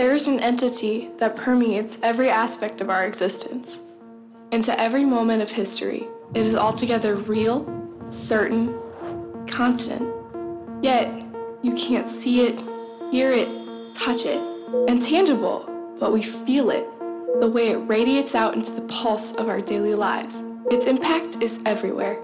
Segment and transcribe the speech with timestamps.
[0.00, 3.82] There is an entity that permeates every aspect of our existence.
[4.50, 7.68] Into every moment of history, it is altogether real,
[8.08, 8.74] certain,
[9.46, 10.10] constant.
[10.82, 11.12] Yet,
[11.60, 12.58] you can't see it,
[13.10, 13.46] hear it,
[13.94, 14.40] touch it,
[14.88, 15.68] and tangible,
[16.00, 16.88] but we feel it,
[17.38, 20.42] the way it radiates out into the pulse of our daily lives.
[20.70, 22.18] Its impact is everywhere.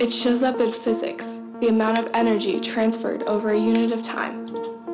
[0.00, 4.46] It shows up in physics, the amount of energy transferred over a unit of time.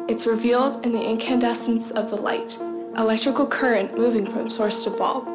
[0.09, 2.57] It's revealed in the incandescence of the light,
[2.97, 5.27] electrical current moving from source to bulb.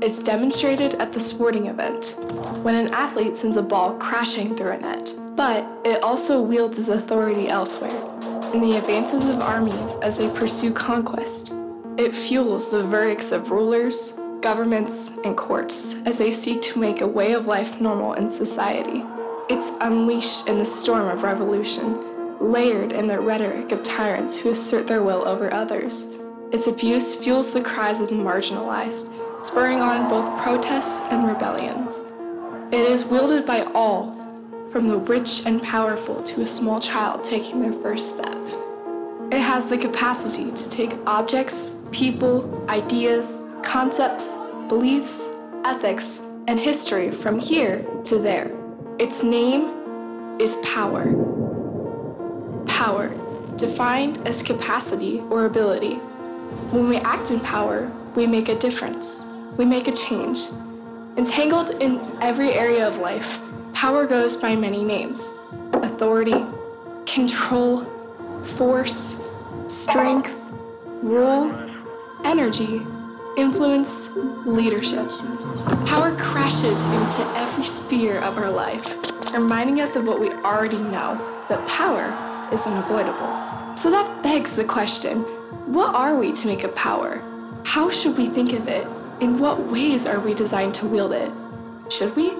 [0.00, 2.14] It's demonstrated at the sporting event,
[2.62, 5.12] when an athlete sends a ball crashing through a net.
[5.34, 7.90] But it also wields its authority elsewhere,
[8.54, 11.52] in the advances of armies as they pursue conquest.
[11.98, 17.06] It fuels the verdicts of rulers, governments, and courts as they seek to make a
[17.06, 19.02] way of life normal in society.
[19.48, 22.09] It's unleashed in the storm of revolution,
[22.40, 26.08] layered in the rhetoric of tyrants who assert their will over others.
[26.52, 29.08] Its abuse fuels the cries of the marginalized,
[29.44, 32.02] spurring on both protests and rebellions.
[32.72, 34.16] It is wielded by all,
[34.70, 38.38] from the rich and powerful to a small child taking their first step.
[39.32, 44.36] It has the capacity to take objects, people, ideas, concepts,
[44.68, 45.30] beliefs,
[45.64, 48.50] ethics, and history from here to there.
[48.98, 51.29] Its name is power.
[52.70, 53.08] Power,
[53.56, 55.96] defined as capacity or ability.
[56.70, 59.26] When we act in power, we make a difference.
[59.58, 60.46] We make a change.
[61.16, 63.38] Entangled in every area of life,
[63.74, 65.36] power goes by many names
[65.74, 66.44] authority,
[67.06, 67.84] control,
[68.56, 69.20] force,
[69.66, 70.30] strength,
[71.02, 71.52] rule,
[72.24, 72.80] energy,
[73.36, 74.08] influence,
[74.46, 75.06] leadership.
[75.86, 78.94] Power crashes into every sphere of our life,
[79.34, 83.76] reminding us of what we already know that power is unavoidable.
[83.76, 85.24] So that begs the question
[85.66, 87.22] what are we to make of power?
[87.64, 88.86] How should we think of it?
[89.20, 91.30] In what ways are we designed to wield it?
[91.90, 92.32] Should we?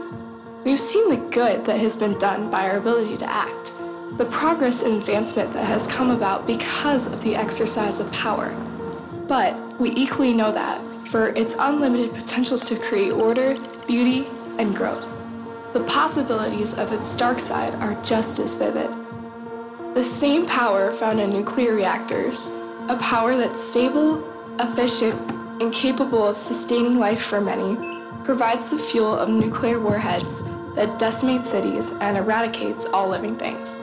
[0.64, 3.72] We've seen the good that has been done by our ability to act,
[4.18, 8.50] the progress and advancement that has come about because of the exercise of power.
[9.28, 14.26] But we equally know that for its unlimited potential to create order, beauty,
[14.58, 15.06] and growth.
[15.72, 18.90] The possibilities of its dark side are just as vivid.
[19.94, 22.50] The same power found in nuclear reactors,
[22.88, 24.22] a power that's stable,
[24.60, 25.20] efficient,
[25.60, 27.74] and capable of sustaining life for many,
[28.24, 30.42] provides the fuel of nuclear warheads
[30.76, 33.76] that decimate cities and eradicates all living things.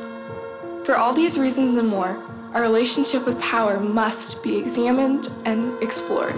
[0.85, 6.35] For all these reasons and more, our relationship with power must be examined and explored.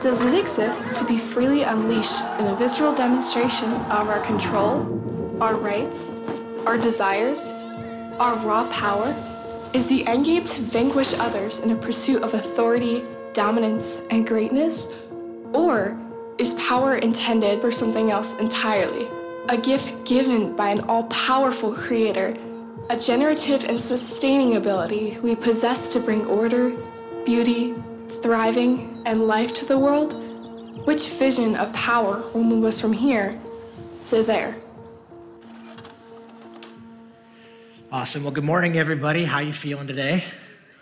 [0.00, 5.54] Does it exist to be freely unleashed in a visceral demonstration of our control, our
[5.54, 6.12] rights,
[6.66, 7.64] our desires,
[8.22, 9.12] our raw power?
[9.74, 13.02] Is the endgame to vanquish others in a pursuit of authority,
[13.32, 15.00] dominance, and greatness?
[15.52, 15.98] Or
[16.38, 19.08] is power intended for something else entirely?
[19.48, 22.36] A gift given by an all powerful creator
[22.90, 26.70] a generative and sustaining ability we possess to bring order,
[27.24, 27.74] beauty,
[28.22, 30.14] thriving, and life to the world?
[30.86, 33.40] Which vision of power will move us from here
[34.06, 34.61] to there?
[37.92, 38.22] Awesome.
[38.22, 39.26] Well, good morning, everybody.
[39.26, 40.24] How you feeling today?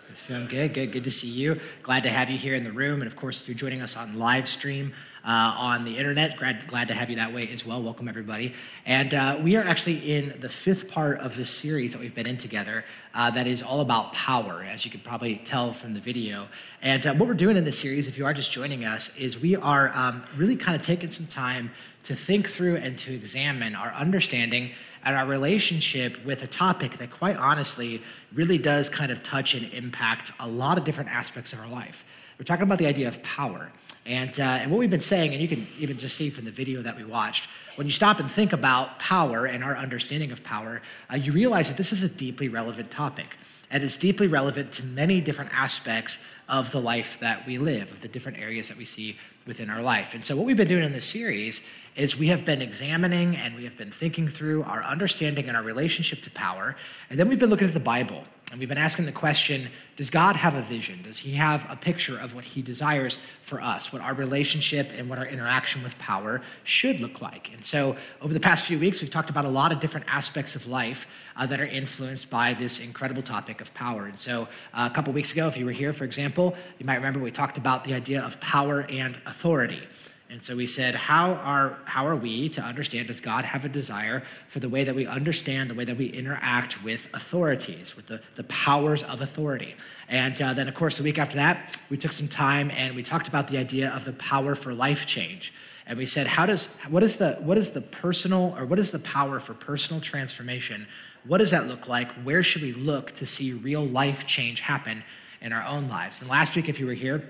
[0.09, 0.73] It's feeling good.
[0.73, 0.93] Good.
[0.93, 1.59] Good to see you.
[1.83, 3.97] Glad to have you here in the room, and of course, if you're joining us
[3.97, 4.93] on live stream,
[5.25, 6.37] uh, on the internet.
[6.37, 7.83] Glad, glad to have you that way as well.
[7.83, 8.53] Welcome, everybody.
[8.85, 12.27] And uh, we are actually in the fifth part of this series that we've been
[12.27, 15.99] in together uh, that is all about power, as you can probably tell from the
[15.99, 16.47] video.
[16.81, 19.37] And uh, what we're doing in this series, if you are just joining us, is
[19.37, 21.71] we are um, really kind of taking some time
[22.03, 24.71] to think through and to examine our understanding
[25.03, 28.01] and our relationship with a topic that, quite honestly,
[28.33, 32.05] really does kind of touch and impact a lot of different aspects of our life.
[32.37, 33.71] We're talking about the idea of power.
[34.05, 36.51] And, uh, and what we've been saying, and you can even just see from the
[36.51, 40.43] video that we watched, when you stop and think about power and our understanding of
[40.43, 40.81] power,
[41.11, 43.37] uh, you realize that this is a deeply relevant topic.
[43.69, 48.01] And it's deeply relevant to many different aspects of the life that we live, of
[48.01, 49.17] the different areas that we see
[49.47, 50.13] within our life.
[50.13, 51.65] And so, what we've been doing in this series
[51.95, 55.63] is we have been examining and we have been thinking through our understanding and our
[55.63, 56.75] relationship to power.
[57.09, 60.09] And then we've been looking at the Bible and we've been asking the question Does
[60.09, 61.01] God have a vision?
[61.03, 65.09] Does He have a picture of what He desires for us, what our relationship and
[65.09, 67.53] what our interaction with power should look like?
[67.53, 70.55] And so, over the past few weeks, we've talked about a lot of different aspects
[70.55, 74.05] of life uh, that are influenced by this incredible topic of power.
[74.05, 76.95] And so, uh, a couple weeks ago, if you were here, for example, you might
[76.95, 79.81] remember we talked about the idea of power and authority.
[80.31, 83.09] And so we said, how are, how are we to understand?
[83.09, 86.05] Does God have a desire for the way that we understand, the way that we
[86.05, 89.75] interact with authorities, with the, the powers of authority?
[90.07, 93.03] And uh, then, of course, the week after that, we took some time and we
[93.03, 95.53] talked about the idea of the power for life change.
[95.85, 98.91] And we said, how does, what, is the, what is the personal, or what is
[98.91, 100.87] the power for personal transformation?
[101.27, 102.09] What does that look like?
[102.23, 105.03] Where should we look to see real life change happen
[105.41, 106.21] in our own lives?
[106.21, 107.29] And last week, if you were here,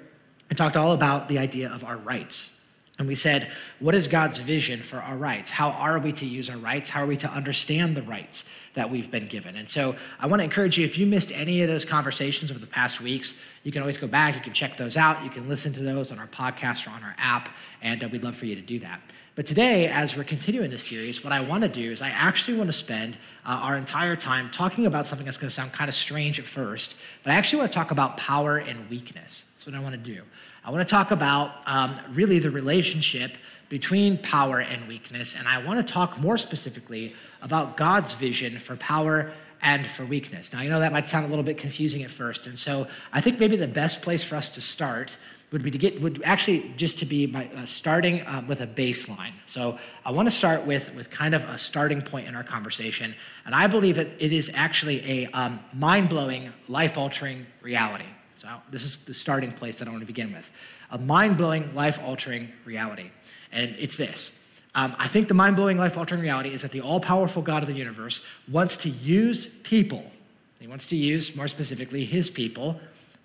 [0.52, 2.61] I talked all about the idea of our rights
[3.02, 3.48] and we said,
[3.80, 5.50] what is God's vision for our rights?
[5.50, 6.88] How are we to use our rights?
[6.88, 9.58] How are we to understand the rights that we've been given?
[9.58, 12.60] And so I want to encourage you if you missed any of those conversations over
[12.60, 15.50] the past weeks, you can always go back, you can check those out, you can
[15.50, 17.50] listen to those on our podcast or on our app,
[17.82, 19.02] and uh, we'd love for you to do that.
[19.34, 22.58] But today, as we're continuing this series, what I want to do is I actually
[22.58, 25.90] want to spend uh, our entire time talking about something that's going to sound kind
[25.90, 29.46] of strange at first, but I actually want to talk about power and weakness.
[29.54, 30.22] That's what I want to do.
[30.64, 33.38] I want to talk about um, really the relationship
[33.68, 38.76] between power and weakness, and I want to talk more specifically about God's vision for
[38.76, 39.32] power
[39.64, 40.54] and for weakness.
[40.54, 43.22] Now, I know that might sound a little bit confusing at first, and so I
[43.22, 45.18] think maybe the best place for us to start
[45.52, 48.68] would be to get would actually just to be by uh, starting uh, with a
[48.68, 49.34] baseline.
[49.48, 53.16] So I want to start with with kind of a starting point in our conversation,
[53.46, 58.06] and I believe it, it is actually a um, mind blowing, life altering reality.
[58.42, 60.52] So this is the starting place that I want to begin with.
[60.90, 63.12] A mind-blowing, life-altering reality.
[63.52, 64.32] And it's this.
[64.74, 68.26] Um, I think the mind-blowing, life-altering reality is that the all-powerful God of the universe
[68.50, 70.12] wants to use people.
[70.60, 72.82] He wants to use, more specifically, his people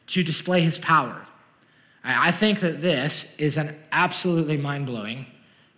[0.09, 1.23] to display his power.
[2.05, 5.25] I think that this is an absolutely mind-blowing,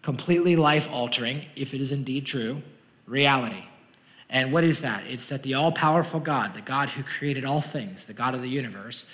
[0.03, 2.61] completely life-altering, if it is indeed true,
[3.07, 3.67] reality.
[4.31, 5.05] And what is that?
[5.09, 8.43] It's that the all powerful God, the God who created all things, the God of
[8.43, 9.07] the universe,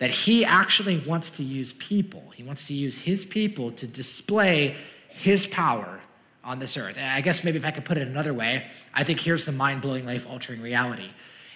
[0.00, 2.24] that he actually wants to use people.
[2.34, 4.74] He wants to use his people to display
[5.08, 6.00] his power
[6.42, 6.96] on this earth.
[6.96, 9.52] And I guess maybe if I could put it another way, I think here's the
[9.52, 11.10] mind blowing, life altering reality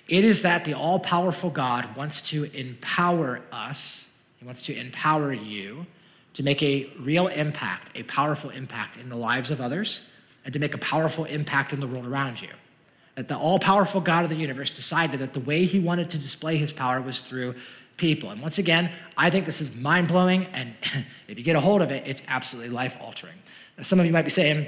[0.07, 5.33] it is that the all powerful God wants to empower us, he wants to empower
[5.33, 5.87] you
[6.35, 10.07] to make a real impact, a powerful impact in the lives of others,
[10.45, 12.51] and to make a powerful impact in the world around you.
[13.15, 16.19] That the all powerful God of the universe decided that the way he wanted to
[16.19, 17.55] display his power was through
[17.97, 18.31] people.
[18.31, 20.47] And once again, I think this is mind blowing.
[20.53, 20.75] And
[21.29, 23.35] if you get a hold of it, it's absolutely life altering.
[23.83, 24.67] Some of you might be saying,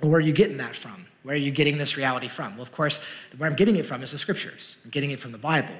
[0.00, 1.06] well, where are you getting that from?
[1.22, 2.52] Where are you getting this reality from?
[2.52, 3.00] Well, of course,
[3.36, 4.76] where I'm getting it from is the scriptures.
[4.84, 5.74] I'm getting it from the Bible.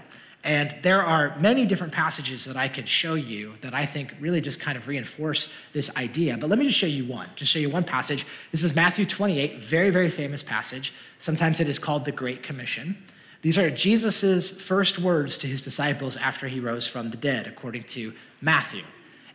[0.45, 4.41] And there are many different passages that I could show you that I think really
[4.41, 6.37] just kind of reinforce this idea.
[6.37, 7.29] But let me just show you one.
[7.35, 8.25] Just show you one passage.
[8.53, 10.95] This is Matthew 28, very, very famous passage.
[11.19, 12.97] Sometimes it is called the Great Commission.
[13.43, 17.85] These are Jesus' first words to his disciples after he rose from the dead, according
[17.85, 18.83] to Matthew.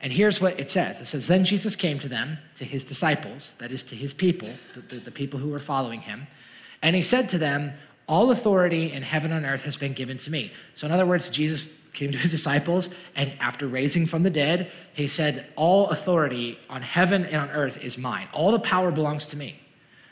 [0.01, 3.55] And here's what it says it says, Then Jesus came to them, to his disciples,
[3.59, 6.27] that is, to his people, the, the, people who were following him,
[6.81, 7.71] and he said to them,
[8.05, 10.51] All authority in heaven and earth has been given to me.
[10.75, 14.69] So, in other words, Jesus came to his disciples, and after raising from the dead,
[14.93, 18.27] he said, All authority on heaven and on earth is mine.
[18.33, 19.61] All the power belongs to me.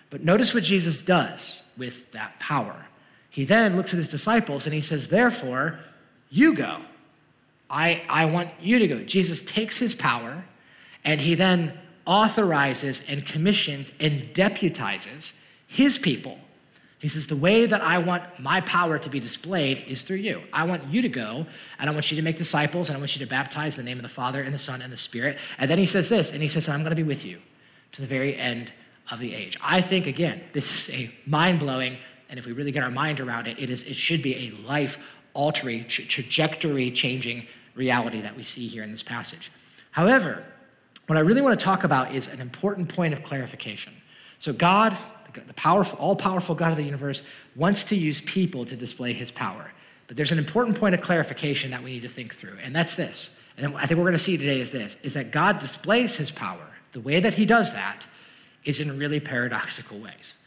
[0.10, 2.86] But notice what Jesus does with that power.
[3.32, 5.80] He then looks at his disciples and he says, Therefore,
[6.30, 6.82] you go.
[7.70, 9.00] I, I want you to go.
[9.00, 10.44] Jesus takes his power
[11.04, 11.74] and he then
[12.06, 16.38] authorizes and commissions and deputizes his people.
[17.00, 20.42] He says, The way that I want my power to be displayed is through you.
[20.52, 21.48] I want you to go,
[21.80, 23.90] and I want you to make disciples, and I want you to baptize in the
[23.90, 25.38] name of the Father, and the Son, and the Spirit.
[25.58, 27.40] And then he says this, and he says, I'm going to be with you
[27.94, 28.72] to the very end
[29.10, 29.58] of the age.
[29.64, 31.98] I think, again, this is a mind blowing,
[32.32, 34.68] and if we really get our mind around it, it, is, it should be a
[34.68, 34.98] life
[35.34, 37.46] altering, tra- trajectory changing
[37.76, 39.52] reality that we see here in this passage.
[39.92, 40.44] However,
[41.08, 43.94] what I really want to talk about is an important point of clarification.
[44.40, 44.98] So, God,
[45.34, 49.30] the powerful, all powerful God of the universe, wants to use people to display his
[49.30, 49.72] power.
[50.08, 52.96] But there's an important point of clarification that we need to think through, and that's
[52.96, 53.38] this.
[53.58, 56.32] And I think we're going to see today is this is that God displays his
[56.32, 56.66] power.
[56.94, 58.08] The way that he does that
[58.64, 60.38] is in really paradoxical ways.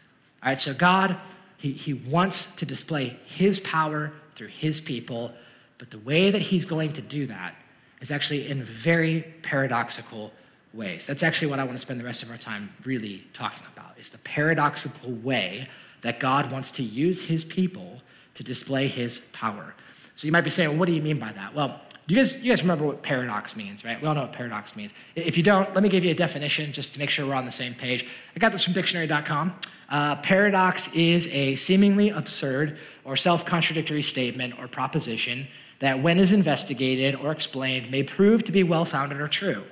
[0.43, 1.17] All right, so God
[1.65, 5.33] he, he wants to display his power through his people,
[5.79, 7.55] but the way that he's going to do that
[8.03, 10.31] is actually in very paradoxical
[10.75, 11.07] ways.
[11.07, 13.99] That's actually what I want to spend the rest of our time really talking about
[13.99, 15.67] is the paradoxical way
[16.03, 18.03] that God wants to use his people
[18.35, 19.75] to display his power.
[20.17, 21.55] So you might be saying, well, what do you mean by that?
[21.55, 24.01] Well, you guys, you guys remember what paradox means, right?
[24.01, 24.93] We all know what paradox means.
[25.15, 27.47] If you don't, let me give you a definition just to make sure we're on
[27.47, 28.07] the same page.
[28.37, 29.59] I got this from dictionary.com.
[29.89, 35.47] Uh, paradox is a seemingly absurd or self contradictory statement or proposition
[35.79, 39.65] that, when is investigated or explained, may prove to be well founded or true.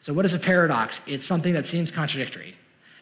[0.00, 1.06] So, what is a paradox?
[1.06, 2.56] It's something that seems contradictory,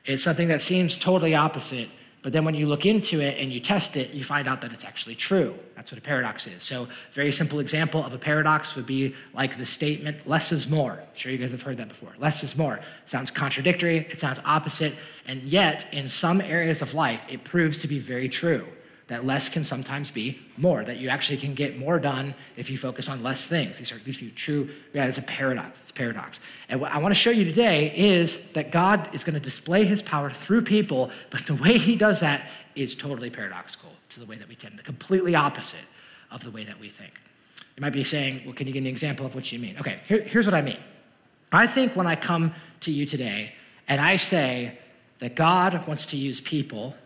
[0.05, 1.91] it's something that seems totally opposite
[2.25, 4.73] but then when you look into it and you test it, you find out that
[4.73, 5.55] it's actually true.
[5.77, 6.63] That's what a paradox is.
[6.63, 10.93] So, very simple example of a paradox would be like the statement, less is more.
[10.93, 12.15] I'm sure you guys have heard that before.
[12.19, 12.77] Less is more.
[12.77, 14.95] It sounds contradictory, it sounds opposite,
[15.27, 18.67] and yet in some areas of life, it proves to be very true
[19.07, 22.79] that less can sometimes be more, that you actually can get more done if you
[22.79, 23.77] focus on less things.
[23.79, 26.41] These are, these are true, yeah, it's a paradox, it's a paradox.
[26.71, 29.85] And what I want to show you today is that God is going to display
[29.85, 34.27] his power through people, but the way he does that is totally paradoxical to the
[34.27, 35.85] way that we tend, the completely opposite
[36.31, 37.13] of the way that we think.
[37.77, 39.77] You might be saying, well, can you give me an example of what you mean?
[39.81, 40.79] Okay, here, here's what I mean.
[41.53, 43.53] I think when I come to you today
[43.87, 44.79] and I say
[45.19, 46.97] that God wants to use people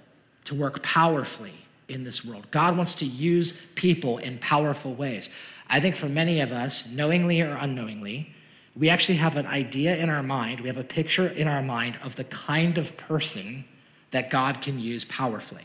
[0.44, 1.52] to work powerfully
[1.88, 2.47] in this world.
[2.50, 5.30] God wants to use people in powerful ways.
[5.68, 8.35] I think for many of us, knowingly or unknowingly,
[8.76, 11.99] we actually have an idea in our mind, we have a picture in our mind
[12.02, 13.64] of the kind of person
[14.11, 15.64] that God can use powerfully.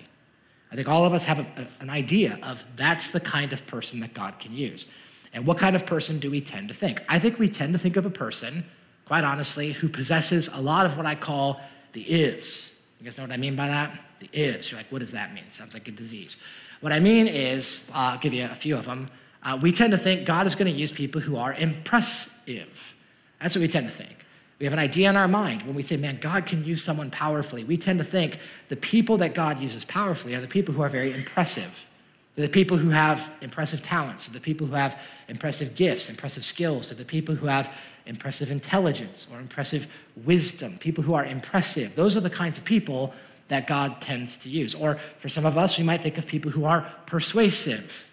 [0.71, 3.99] I think all of us have a, an idea of that's the kind of person
[3.99, 4.87] that God can use.
[5.31, 7.01] And what kind of person do we tend to think?
[7.07, 8.65] I think we tend to think of a person,
[9.05, 11.61] quite honestly, who possesses a lot of what I call
[11.93, 12.79] the ives.
[12.99, 13.99] You guys know what I mean by that?
[14.31, 14.71] The.
[14.71, 15.49] You're like, what does that mean?
[15.49, 16.37] Sounds like a disease.
[16.81, 19.07] What I mean is, I'll give you a few of them.
[19.43, 22.95] Uh, we tend to think God is going to use people who are impressive.
[23.41, 24.25] That's what we tend to think.
[24.59, 27.11] We have an idea in our mind when we say, man, God can use someone
[27.11, 27.65] powerfully.
[27.65, 28.39] We tend to think
[28.69, 31.89] the people that God uses powerfully are the people who are very impressive.
[32.35, 37.05] The people who have impressive talents, the people who have impressive gifts, impressive skills, the
[37.05, 37.75] people who have
[38.05, 39.87] impressive intelligence or impressive
[40.23, 41.95] wisdom, people who are impressive.
[41.95, 43.13] Those are the kinds of people
[43.47, 44.73] that God tends to use.
[44.73, 48.11] Or for some of us, we might think of people who are persuasive,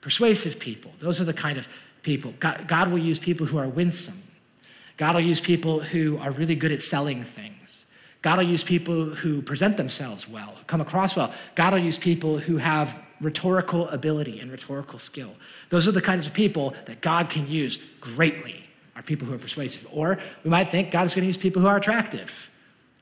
[0.00, 0.92] persuasive people.
[0.98, 1.68] Those are the kind of
[2.02, 2.34] people.
[2.40, 4.22] God, God will use people who are winsome.
[4.96, 7.86] God will use people who are really good at selling things.
[8.22, 11.32] God will use people who present themselves well, come across well.
[11.54, 15.30] God will use people who have rhetorical ability and rhetorical skill.
[15.70, 19.38] Those are the kinds of people that God can use greatly, are people who are
[19.38, 19.86] persuasive.
[19.92, 22.49] Or we might think God is going to use people who are attractive.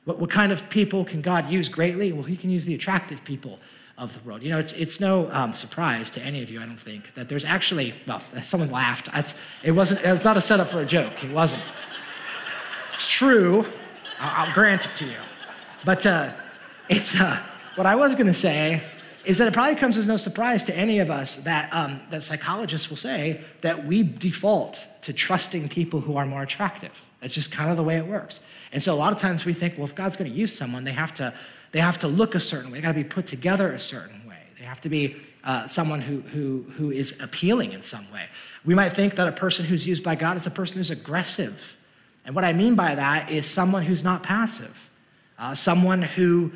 [0.09, 2.11] What, what kind of people can God use greatly?
[2.11, 3.59] Well, He can use the attractive people
[3.95, 4.41] of the world.
[4.41, 7.29] You know, it's, it's no um, surprise to any of you, I don't think, that
[7.29, 9.07] there's actually, well, someone laughed.
[9.13, 11.23] It's, it, wasn't, it was not a setup for a joke.
[11.23, 11.61] It wasn't.
[12.95, 13.67] It's true.
[14.19, 15.19] I'll, I'll grant it to you.
[15.85, 16.33] But uh,
[16.89, 17.39] it's, uh,
[17.75, 18.83] what I was going to say
[19.25, 22.23] is that it probably comes as no surprise to any of us that, um, that
[22.23, 26.99] psychologists will say that we default to trusting people who are more attractive.
[27.19, 28.41] That's just kind of the way it works.
[28.71, 30.83] And so a lot of times we think, well, if God's going to use someone,
[30.83, 31.33] they have to,
[31.71, 32.77] they have to look a certain way.
[32.77, 34.37] They got to be put together a certain way.
[34.57, 38.27] They have to be uh, someone who, who, who is appealing in some way.
[38.65, 41.77] We might think that a person who's used by God is a person who's aggressive.
[42.25, 44.89] And what I mean by that is someone who's not passive,
[45.37, 46.51] uh, someone who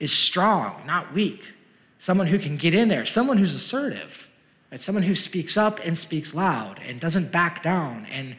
[0.00, 1.44] is strong, not weak,
[1.98, 4.28] someone who can get in there, someone who's assertive,
[4.76, 8.36] someone who speaks up and speaks loud and doesn't back down and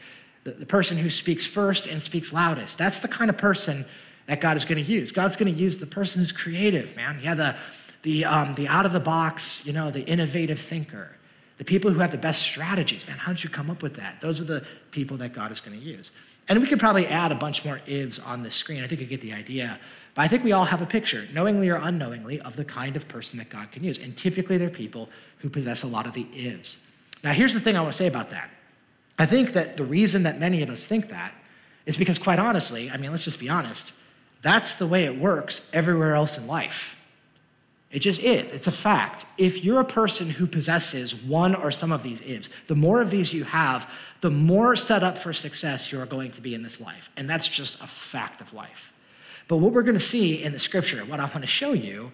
[0.48, 2.78] the, the person who speaks first and speaks loudest.
[2.78, 3.84] That's the kind of person
[4.26, 5.12] that God is going to use.
[5.12, 7.18] God's going to use the person who's creative, man.
[7.22, 7.56] Yeah, the,
[8.02, 11.10] the, um, the out of the box, you know, the innovative thinker,
[11.58, 13.06] the people who have the best strategies.
[13.06, 14.20] Man, how did you come up with that?
[14.20, 16.12] Those are the people that God is going to use.
[16.48, 18.82] And we could probably add a bunch more ives on the screen.
[18.82, 19.78] I think you get the idea.
[20.14, 23.06] But I think we all have a picture, knowingly or unknowingly, of the kind of
[23.06, 23.98] person that God can use.
[23.98, 26.82] And typically they're people who possess a lot of the ives.
[27.22, 28.50] Now, here's the thing I want to say about that
[29.18, 31.32] I think that the reason that many of us think that
[31.86, 33.92] is because, quite honestly, I mean, let's just be honest,
[34.42, 36.94] that's the way it works everywhere else in life.
[37.90, 38.52] It just is.
[38.52, 39.24] It's a fact.
[39.38, 43.10] If you're a person who possesses one or some of these ives, the more of
[43.10, 46.80] these you have, the more set up for success you're going to be in this
[46.80, 47.10] life.
[47.16, 48.92] And that's just a fact of life.
[49.48, 52.12] But what we're going to see in the scripture, what I want to show you,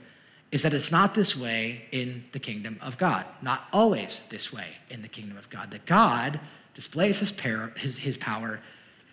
[0.53, 3.25] is that it's not this way in the kingdom of God.
[3.43, 5.73] Not always this way in the kingdom of God.
[5.73, 6.39] That God
[6.75, 8.61] displays his, power, his, his power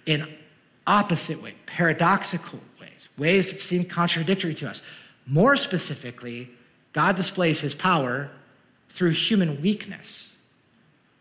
[0.06, 0.28] in
[0.88, 4.82] opposite ways, paradoxical ways, ways that seem contradictory to us.
[5.28, 6.50] More specifically,
[6.94, 8.32] God displays his power
[8.90, 10.38] through human weakness.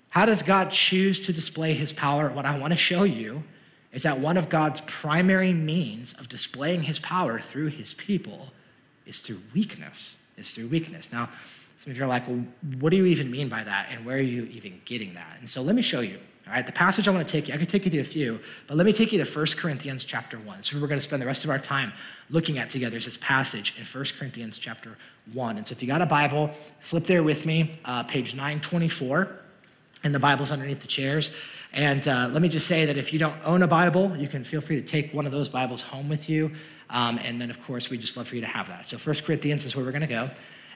[0.09, 2.31] How does God choose to display his power?
[2.31, 3.45] What I want to show you
[3.93, 8.49] is that one of God's primary means of displaying his power through his people
[9.07, 10.17] is through weakness.
[10.37, 11.13] Is through weakness.
[11.13, 11.29] Now,
[11.79, 12.43] some of you are like, well,
[12.79, 13.89] what do you even mean by that?
[13.91, 15.37] And where are you even getting that?
[15.39, 16.19] And so let me show you.
[16.51, 18.05] All right, the passage I want to take you, I could take you to a
[18.05, 20.65] few, but let me take you to 1 Corinthians chapter 1.
[20.65, 21.93] So we're going to spend the rest of our time
[22.29, 24.99] looking at together is this passage in 1 Corinthians chapter
[25.33, 25.59] 1.
[25.59, 29.31] And so if you got a Bible, flip there with me, uh, page 924.
[30.03, 31.33] and the Bible's underneath the chairs.
[31.73, 34.43] And uh, let me just say that if you don't own a Bible, you can
[34.43, 36.51] feel free to take one of those Bibles home with you.
[36.89, 38.87] Um, and then, of course, we just love for you to have that.
[38.87, 40.31] So, 1 Corinthians is where we're going to go.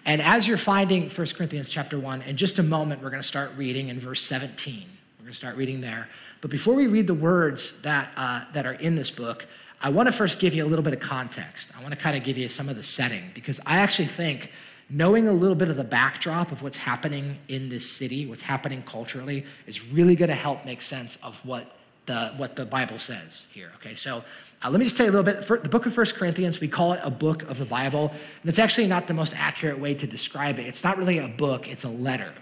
[0.04, 3.26] And as you're finding 1 Corinthians chapter 1, in just a moment, we're going to
[3.26, 4.84] start reading in verse 17.
[5.24, 6.06] We're going to start reading there.
[6.42, 9.46] But before we read the words that, uh, that are in this book,
[9.80, 11.72] I want to first give you a little bit of context.
[11.74, 14.50] I want to kind of give you some of the setting because I actually think
[14.90, 18.82] knowing a little bit of the backdrop of what's happening in this city, what's happening
[18.82, 23.46] culturally, is really going to help make sense of what the, what the Bible says
[23.50, 23.70] here.
[23.76, 24.22] Okay, so
[24.62, 25.42] uh, let me just tell you a little bit.
[25.42, 28.10] For the book of First Corinthians, we call it a book of the Bible.
[28.42, 30.66] And it's actually not the most accurate way to describe it.
[30.66, 32.34] It's not really a book, it's a letter.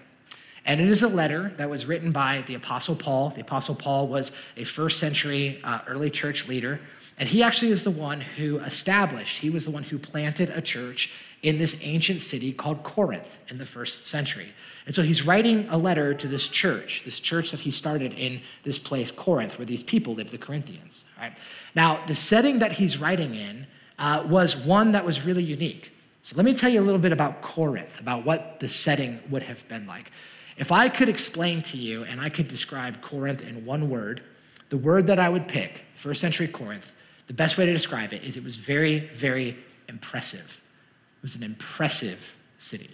[0.64, 3.30] And it is a letter that was written by the Apostle Paul.
[3.30, 6.80] The Apostle Paul was a first century uh, early church leader.
[7.18, 10.60] And he actually is the one who established, he was the one who planted a
[10.60, 14.52] church in this ancient city called Corinth in the first century.
[14.86, 18.40] And so he's writing a letter to this church, this church that he started in
[18.62, 21.04] this place, Corinth, where these people lived, the Corinthians.
[21.18, 21.36] Right?
[21.74, 23.66] Now, the setting that he's writing in
[23.98, 25.92] uh, was one that was really unique.
[26.22, 29.42] So let me tell you a little bit about Corinth, about what the setting would
[29.42, 30.12] have been like.
[30.56, 34.22] If I could explain to you and I could describe Corinth in one word,
[34.68, 36.92] the word that I would pick, first century Corinth,
[37.26, 39.56] the best way to describe it is it was very, very
[39.88, 40.62] impressive.
[41.18, 42.90] It was an impressive city.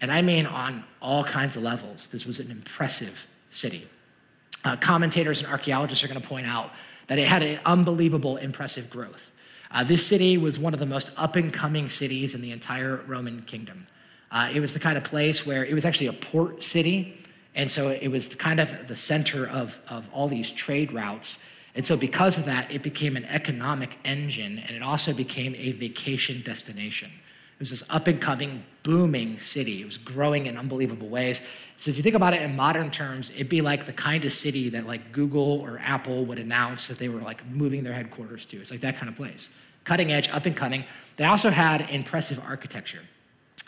[0.00, 2.06] And I mean on all kinds of levels.
[2.08, 3.86] This was an impressive city.
[4.64, 6.70] Uh, commentators and archaeologists are going to point out
[7.08, 9.32] that it had an unbelievable, impressive growth.
[9.70, 12.96] Uh, this city was one of the most up and coming cities in the entire
[13.06, 13.86] Roman kingdom.
[14.30, 17.18] Uh, it was the kind of place where it was actually a port city,
[17.54, 21.42] and so it was kind of the center of, of all these trade routes.
[21.74, 25.72] And so, because of that, it became an economic engine, and it also became a
[25.72, 27.10] vacation destination.
[27.58, 29.82] It was this up and coming, booming city.
[29.82, 31.40] It was growing in unbelievable ways.
[31.76, 34.32] So if you think about it in modern terms, it'd be like the kind of
[34.32, 38.44] city that like Google or Apple would announce that they were like moving their headquarters
[38.46, 38.60] to.
[38.60, 39.50] It's like that kind of place.
[39.82, 40.84] Cutting edge, up and coming.
[41.16, 43.02] They also had impressive architecture.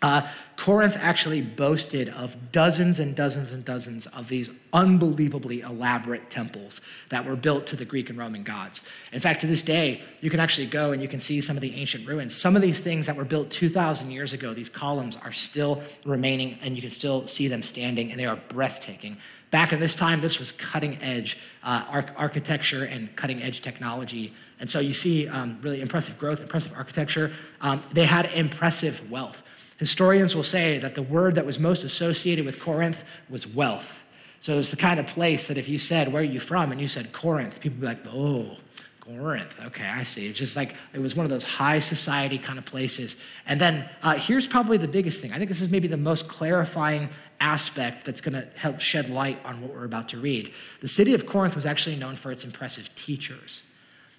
[0.02, 0.26] Uh,
[0.56, 7.24] Corinth actually boasted of dozens and dozens and dozens of these unbelievably elaborate temples that
[7.24, 8.82] were built to the Greek and Roman gods.
[9.12, 11.60] In fact, to this day, you can actually go and you can see some of
[11.60, 12.34] the ancient ruins.
[12.34, 16.58] Some of these things that were built 2,000 years ago, these columns are still remaining
[16.62, 19.18] and you can still see them standing and they are breathtaking.
[19.50, 24.32] Back in this time, this was cutting edge uh, arch- architecture and cutting edge technology.
[24.60, 27.32] And so you see um, really impressive growth, impressive architecture.
[27.60, 29.42] Um, they had impressive wealth.
[29.80, 34.02] Historians will say that the word that was most associated with Corinth was wealth.
[34.40, 36.70] So it was the kind of place that if you said, Where are you from?
[36.70, 38.58] and you said Corinth, people would be like, Oh,
[39.00, 39.58] Corinth.
[39.58, 40.28] Okay, I see.
[40.28, 43.16] It's just like it was one of those high society kind of places.
[43.46, 45.32] And then uh, here's probably the biggest thing.
[45.32, 47.08] I think this is maybe the most clarifying
[47.40, 50.52] aspect that's going to help shed light on what we're about to read.
[50.80, 53.64] The city of Corinth was actually known for its impressive teachers.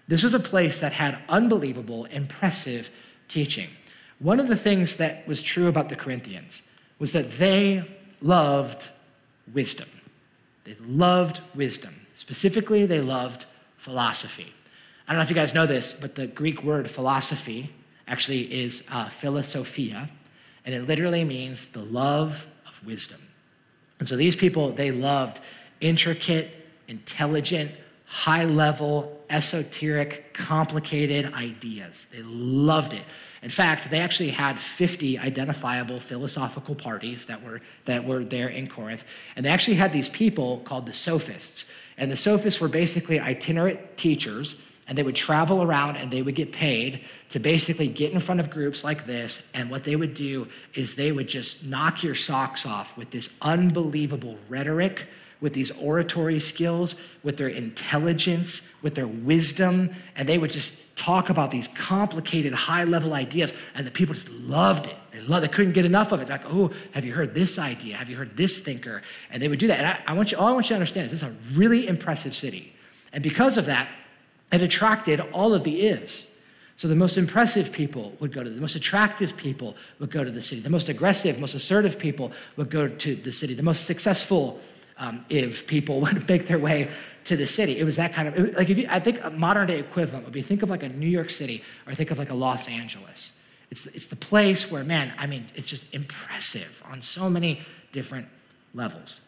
[0.07, 2.89] This was a place that had unbelievable, impressive
[3.27, 3.69] teaching.
[4.21, 7.83] One of the things that was true about the Corinthians was that they
[8.21, 8.89] loved
[9.51, 9.89] wisdom.
[10.63, 11.95] They loved wisdom.
[12.13, 13.45] Specifically, they loved
[13.77, 14.53] philosophy.
[15.07, 17.71] I don't know if you guys know this, but the Greek word philosophy
[18.07, 20.07] actually is uh, philosophia,
[20.65, 23.19] and it literally means the love of wisdom.
[23.97, 25.39] And so these people, they loved
[25.79, 26.51] intricate,
[26.87, 27.71] intelligent,
[28.11, 32.07] high level, esoteric, complicated ideas.
[32.11, 33.03] They loved it.
[33.41, 38.67] In fact, they actually had 50 identifiable philosophical parties that were, that were there in
[38.67, 39.05] Corinth.
[39.37, 41.71] And they actually had these people called the sophists.
[41.97, 46.35] And the sophists were basically itinerant teachers, and they would travel around and they would
[46.35, 49.49] get paid to basically get in front of groups like this.
[49.53, 53.37] And what they would do is they would just knock your socks off with this
[53.41, 55.07] unbelievable rhetoric
[55.41, 61.29] with these oratory skills, with their intelligence, with their wisdom, and they would just talk
[61.29, 64.95] about these complicated, high level ideas, and the people just loved it.
[65.11, 65.43] They loved.
[65.43, 66.29] They couldn't get enough of it.
[66.29, 67.95] Like, oh, have you heard this idea?
[67.97, 69.01] Have you heard this thinker?
[69.31, 69.79] And they would do that.
[69.79, 71.35] And I, I want you, all I want you to understand is this is a
[71.57, 72.73] really impressive city,
[73.11, 73.89] and because of that,
[74.51, 76.27] it attracted all of the ives.
[76.75, 80.31] So the most impressive people would go to the most attractive people would go to
[80.31, 80.61] the city.
[80.61, 83.53] The most aggressive, most assertive people would go to the city.
[83.53, 84.59] The most successful
[85.01, 86.89] um, if people would make their way
[87.25, 87.77] to the city.
[87.77, 90.33] It was that kind of, like if you, I think a modern day equivalent would
[90.33, 93.33] be think of like a New York City or think of like a Los Angeles.
[93.69, 97.61] It's, it's the place where, man, I mean, it's just impressive on so many
[97.91, 98.27] different
[98.73, 99.21] levels.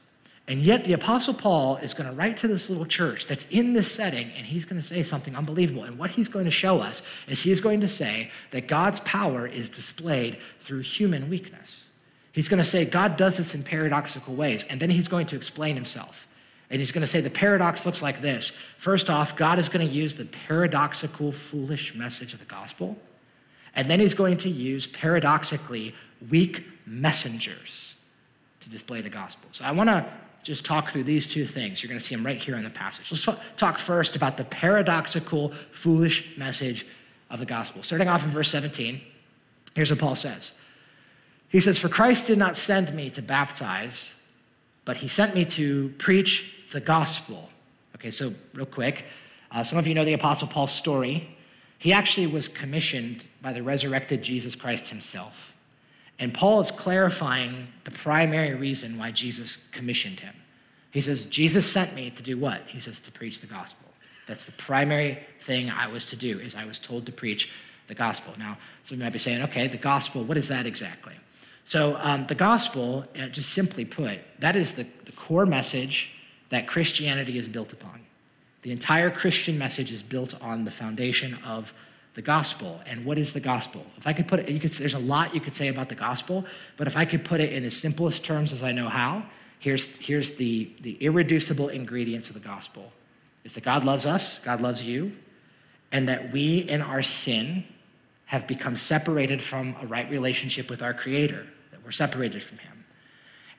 [0.45, 3.71] And yet, the Apostle Paul is going to write to this little church that's in
[3.71, 5.85] this setting, and he's going to say something unbelievable.
[5.85, 8.99] And what he's going to show us is he is going to say that God's
[9.01, 11.85] power is displayed through human weakness.
[12.33, 15.35] He's going to say God does this in paradoxical ways, and then he's going to
[15.35, 16.27] explain himself.
[16.69, 18.51] And he's going to say the paradox looks like this.
[18.77, 22.97] First off, God is going to use the paradoxical, foolish message of the gospel.
[23.75, 25.93] And then he's going to use paradoxically
[26.31, 27.93] weak messengers
[28.61, 29.49] to display the gospel.
[29.51, 30.03] So I want to
[30.41, 31.83] just talk through these two things.
[31.83, 33.11] You're going to see them right here in the passage.
[33.11, 36.87] Let's talk first about the paradoxical, foolish message
[37.29, 37.83] of the gospel.
[37.83, 38.99] Starting off in verse 17,
[39.75, 40.53] here's what Paul says
[41.53, 44.15] He says, For Christ did not send me to baptize,
[44.85, 47.47] but he sent me to preach the gospel.
[47.95, 49.05] Okay, so real quick,
[49.51, 51.37] uh, some of you know the Apostle Paul's story.
[51.77, 55.55] He actually was commissioned by the resurrected Jesus Christ himself.
[56.17, 60.33] And Paul is clarifying the primary reason why Jesus commissioned him.
[60.89, 62.61] He says, Jesus sent me to do what?
[62.65, 63.89] He says, to preach the gospel.
[64.25, 67.51] That's the primary thing I was to do, is I was told to preach
[67.87, 68.33] the gospel.
[68.39, 71.13] Now, some of you might be saying, okay, the gospel, what is that exactly?
[71.65, 76.11] So um, the gospel, uh, just simply put, that is the, the core message
[76.49, 78.01] that Christianity is built upon.
[78.63, 81.73] The entire Christian message is built on the foundation of
[82.13, 82.79] the gospel.
[82.85, 83.85] And what is the gospel?
[83.97, 85.95] If I could put it, you could, there's a lot you could say about the
[85.95, 86.45] gospel,
[86.77, 89.23] but if I could put it in as simplest terms as I know how,
[89.59, 92.91] here's, here's the, the irreducible ingredients of the gospel.
[93.43, 95.13] Is that God loves us, God loves you,
[95.91, 97.65] and that we in our sin
[98.33, 102.83] have become separated from a right relationship with our Creator, that we're separated from Him.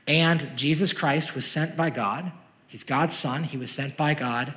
[0.07, 2.33] And Jesus Christ was sent by God.
[2.67, 3.45] He's God's Son.
[3.45, 4.53] He was sent by God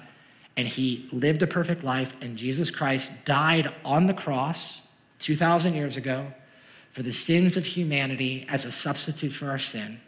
[0.57, 4.81] and he lived a perfect life, and Jesus Christ died on the cross
[5.19, 6.33] 2,000 years ago
[6.89, 10.01] for the sins of humanity as a substitute for our sin.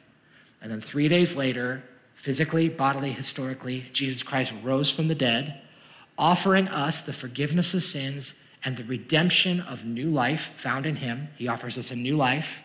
[0.60, 1.84] And then three days later,
[2.16, 5.62] physically, bodily, historically, Jesus Christ rose from the dead,
[6.18, 11.30] offering us the forgiveness of sins and the redemption of new life found in him.
[11.38, 12.64] He offers us a new life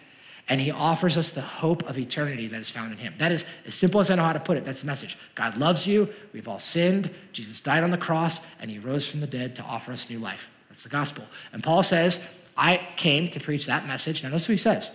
[0.48, 3.14] and he offers us the hope of eternity that is found in him.
[3.18, 4.64] That is as simple as I know how to put it.
[4.64, 5.16] That's the message.
[5.35, 6.09] God loves you.
[6.33, 7.11] We've all sinned.
[7.33, 10.18] Jesus died on the cross, and he rose from the dead to offer us new
[10.18, 10.50] life.
[10.68, 11.24] That's the gospel.
[11.52, 12.20] And Paul says,
[12.59, 14.22] I came to preach that message.
[14.22, 14.92] Now, notice what he says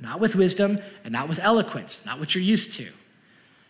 [0.00, 2.88] not with wisdom and not with eloquence, not what you're used to.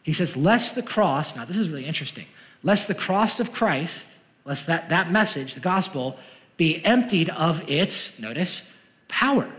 [0.04, 2.26] He says, lest the cross, now this is really interesting,
[2.62, 4.08] lest the cross of Christ,
[4.44, 6.16] lest that, that message, the gospel,
[6.60, 8.70] be emptied of its, notice,
[9.08, 9.50] power.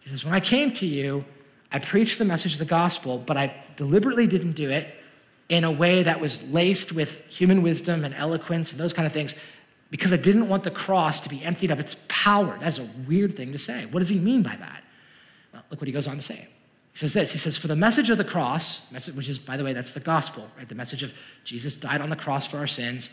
[0.00, 1.24] He says, When I came to you,
[1.72, 4.94] I preached the message of the gospel, but I deliberately didn't do it
[5.48, 9.12] in a way that was laced with human wisdom and eloquence and those kind of
[9.12, 9.34] things
[9.90, 12.58] because I didn't want the cross to be emptied of its power.
[12.58, 13.86] That is a weird thing to say.
[13.86, 14.84] What does he mean by that?
[15.54, 16.46] Well, look what he goes on to say.
[16.92, 18.82] He says this He says, For the message of the cross,
[19.14, 20.68] which is, by the way, that's the gospel, right?
[20.68, 21.14] The message of
[21.44, 23.08] Jesus died on the cross for our sins.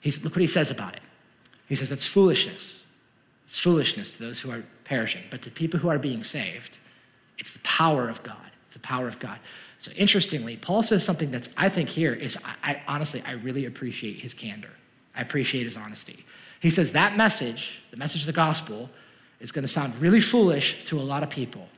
[0.00, 1.00] He's, look what he says about it.
[1.68, 2.84] He says, That's foolishness.
[3.46, 6.78] It's foolishness to those who are perishing, but to people who are being saved,
[7.38, 8.36] it's the power of God.
[8.64, 9.38] It's the power of God.
[9.78, 13.64] So interestingly, Paul says something that's I think here is I, I honestly I really
[13.64, 14.70] appreciate his candor.
[15.16, 16.24] I appreciate his honesty.
[16.60, 18.90] He says that message, the message of the gospel,
[19.40, 21.68] is going to sound really foolish to a lot of people.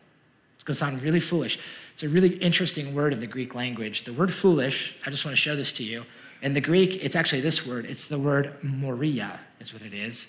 [0.55, 1.59] It's going to sound really foolish.
[1.93, 4.05] It's a really interesting word in the Greek language.
[4.05, 6.05] The word foolish, I just want to show this to you.
[6.43, 7.85] In the Greek, it's actually this word.
[7.85, 10.29] It's the word moria, is what it is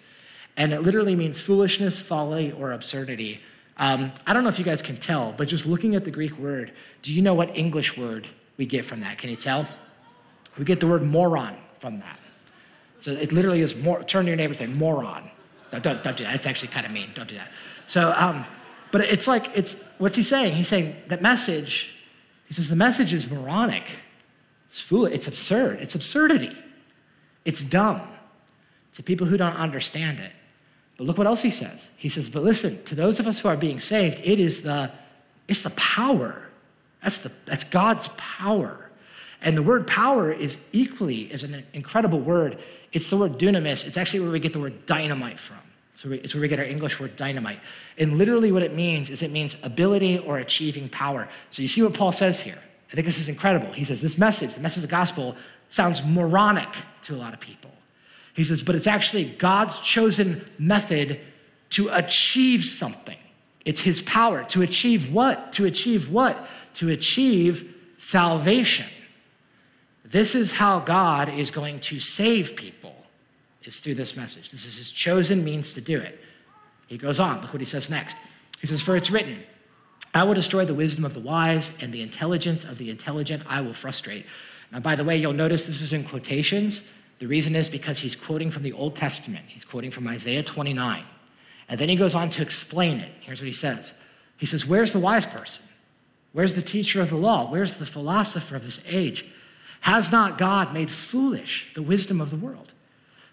[0.57, 3.41] and it literally means foolishness, folly, or absurdity.
[3.77, 6.37] Um, I don't know if you guys can tell, but just looking at the Greek
[6.37, 6.71] word,
[7.01, 9.17] do you know what English word we get from that?
[9.17, 9.65] Can you tell?
[10.57, 12.19] We get the word moron from that.
[12.99, 15.31] So it literally is more, turn to your neighbor and say, moron.
[15.71, 16.35] don't, don't do that.
[16.35, 17.09] It's actually kind of mean.
[17.15, 17.49] Don't do that.
[17.87, 18.45] So, um,
[18.91, 20.53] but it's like, it's, what's he saying?
[20.53, 21.95] He's saying that message,
[22.45, 23.85] he says the message is moronic.
[24.71, 25.13] It's foolish.
[25.13, 25.81] It's absurd.
[25.81, 26.55] It's absurdity.
[27.43, 28.07] It's dumb
[28.93, 30.31] to people who don't understand it.
[30.95, 31.89] But look what else he says.
[31.97, 34.89] He says, But listen, to those of us who are being saved, it is the,
[35.49, 36.41] it's the power.
[37.03, 38.89] That's, the, that's God's power.
[39.41, 42.57] And the word power is equally is an incredible word.
[42.93, 43.85] It's the word dunamis.
[43.85, 45.57] It's actually where we get the word dynamite from.
[45.95, 47.59] So it's where we get our English word dynamite.
[47.97, 51.27] And literally what it means is it means ability or achieving power.
[51.49, 52.59] So you see what Paul says here.
[52.91, 53.71] I think this is incredible.
[53.71, 55.35] He says this message, the message of the gospel,
[55.69, 56.69] sounds moronic
[57.03, 57.71] to a lot of people.
[58.33, 61.19] He says, but it's actually God's chosen method
[61.71, 63.17] to achieve something.
[63.63, 64.43] It's his power.
[64.45, 65.53] To achieve what?
[65.53, 66.47] To achieve what?
[66.75, 68.87] To achieve salvation.
[70.03, 72.95] This is how God is going to save people,
[73.63, 74.51] is through this message.
[74.51, 76.19] This is his chosen means to do it.
[76.87, 78.17] He goes on, look what he says next.
[78.59, 79.37] He says, For it's written,
[80.13, 83.61] I will destroy the wisdom of the wise, and the intelligence of the intelligent I
[83.61, 84.25] will frustrate.
[84.71, 86.89] Now, by the way, you'll notice this is in quotations.
[87.19, 89.45] The reason is because he's quoting from the Old Testament.
[89.47, 91.03] He's quoting from Isaiah 29.
[91.69, 93.11] And then he goes on to explain it.
[93.21, 93.93] Here's what he says
[94.37, 95.65] He says, Where's the wise person?
[96.33, 97.49] Where's the teacher of the law?
[97.49, 99.25] Where's the philosopher of this age?
[99.81, 102.73] Has not God made foolish the wisdom of the world?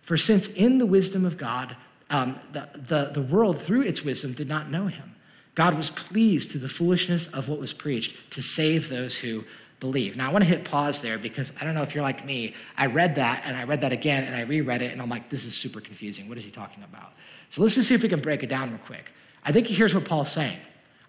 [0.03, 1.77] For since in the wisdom of God,
[2.11, 5.15] um, the, the, the world through its wisdom did not know him,
[5.59, 9.43] God was pleased to the foolishness of what was preached to save those who
[9.81, 10.17] believe.
[10.17, 12.55] Now, I want to hit pause there because I don't know if you're like me.
[12.77, 15.31] I read that and I read that again and I reread it and I'm like,
[15.31, 16.29] this is super confusing.
[16.29, 17.13] What is he talking about?
[17.49, 19.11] So let's just see if we can break it down real quick.
[19.45, 20.59] I think here's what Paul's saying.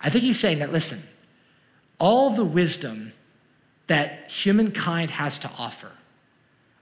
[0.01, 1.03] I think he's saying that, listen,
[1.99, 3.13] all the wisdom
[3.85, 5.91] that humankind has to offer,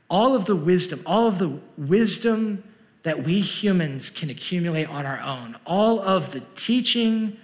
[0.09, 2.63] all of the wisdom, all of the wisdom
[3.03, 7.37] that we humans can accumulate on our own, all of the teaching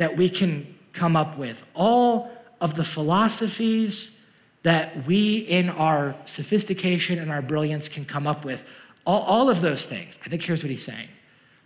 [0.00, 4.16] that we can come up with, all of the philosophies
[4.62, 8.64] that we, in our sophistication and our brilliance, can come up with,
[9.04, 10.18] all, all of those things.
[10.24, 11.08] I think here's what he's saying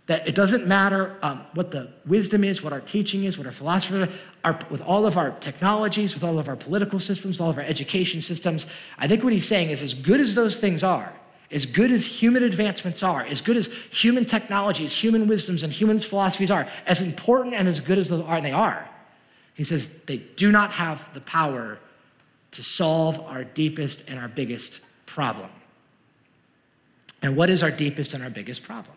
[0.07, 3.53] that it doesn't matter um, what the wisdom is, what our teaching is, what our
[3.53, 7.57] philosophy are, with all of our technologies, with all of our political systems, all of
[7.57, 8.67] our education systems.
[8.97, 11.13] I think what he's saying is as good as those things are,
[11.51, 15.99] as good as human advancements are, as good as human technologies, human wisdoms, and human
[15.99, 18.89] philosophies are, as important and as good as they are,
[19.53, 21.79] he says they do not have the power
[22.51, 25.49] to solve our deepest and our biggest problem.
[27.21, 28.95] And what is our deepest and our biggest problem?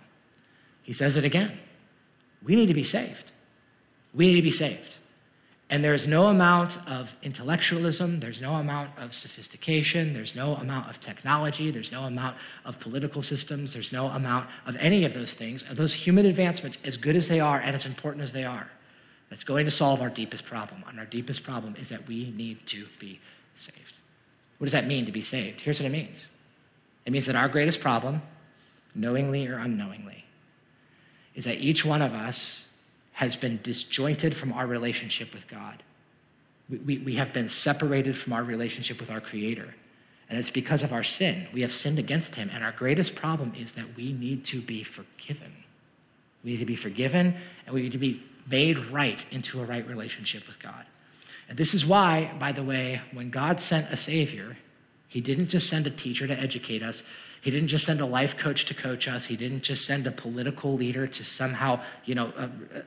[0.83, 1.59] He says it again.
[2.43, 3.33] We need to be saved.
[4.15, 4.98] We need to be saved.
[5.71, 10.99] And there's no amount of intellectualism, there's no amount of sophistication, there's no amount of
[10.99, 15.63] technology, there's no amount of political systems, there's no amount of any of those things,
[15.65, 18.71] those human advancements, as good as they are and as important as they are,
[19.29, 20.83] that's going to solve our deepest problem.
[20.89, 23.21] And our deepest problem is that we need to be
[23.55, 23.95] saved.
[24.57, 25.61] What does that mean to be saved?
[25.61, 26.31] Here's what it means
[27.05, 28.23] it means that our greatest problem,
[28.95, 30.25] knowingly or unknowingly,
[31.35, 32.68] is that each one of us
[33.19, 35.83] has been disjointed from our relationship with God.
[36.71, 39.75] We, we, we have been separated from our relationship with our Creator.
[40.31, 41.49] And it's because of our sin.
[41.53, 42.49] We have sinned against Him.
[42.53, 45.53] And our greatest problem is that we need to be forgiven.
[46.45, 47.35] We need to be forgiven
[47.67, 50.87] and we need to be made right into a right relationship with God.
[51.49, 54.59] And this is why, by the way, when God sent a Savior,
[55.09, 57.03] He didn't just send a teacher to educate us,
[57.41, 60.11] He didn't just send a life coach to coach us, He didn't just send a
[60.11, 62.33] political leader to somehow, you know,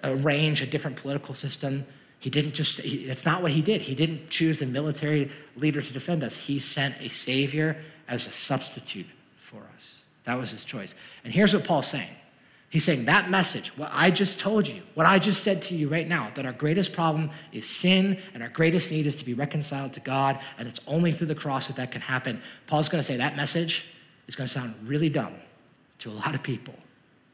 [0.03, 1.85] arrange a different political system.
[2.19, 3.81] He didn't just, he, that's not what He did.
[3.81, 6.35] He didn't choose a military leader to defend us.
[6.35, 10.03] He sent a Savior as a substitute for us.
[10.25, 10.93] That was His choice.
[11.23, 12.09] And here's what Paul's saying
[12.71, 15.89] He's saying that message, what I just told you, what I just said to you
[15.89, 19.33] right now, that our greatest problem is sin and our greatest need is to be
[19.33, 22.41] reconciled to God, and it's only through the cross that that can happen.
[22.67, 23.85] Paul's going to say that message
[24.31, 25.33] is going to sound really dumb
[25.99, 26.73] to a lot of people.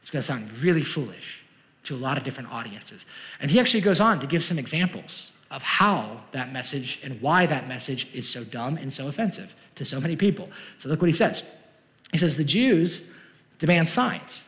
[0.00, 1.44] It's going to sound really foolish
[1.84, 3.06] to a lot of different audiences.
[3.40, 7.46] And he actually goes on to give some examples of how that message and why
[7.46, 10.50] that message is so dumb and so offensive to so many people.
[10.78, 11.44] So look what he says.
[12.10, 13.08] He says, The Jews
[13.60, 14.44] demand signs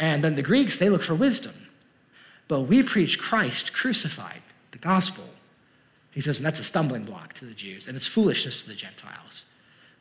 [0.00, 1.54] and then the Greeks, they look for wisdom.
[2.48, 5.24] But we preach Christ crucified, the gospel.
[6.10, 8.74] He says, and that's a stumbling block to the Jews, and it's foolishness to the
[8.74, 9.44] Gentiles.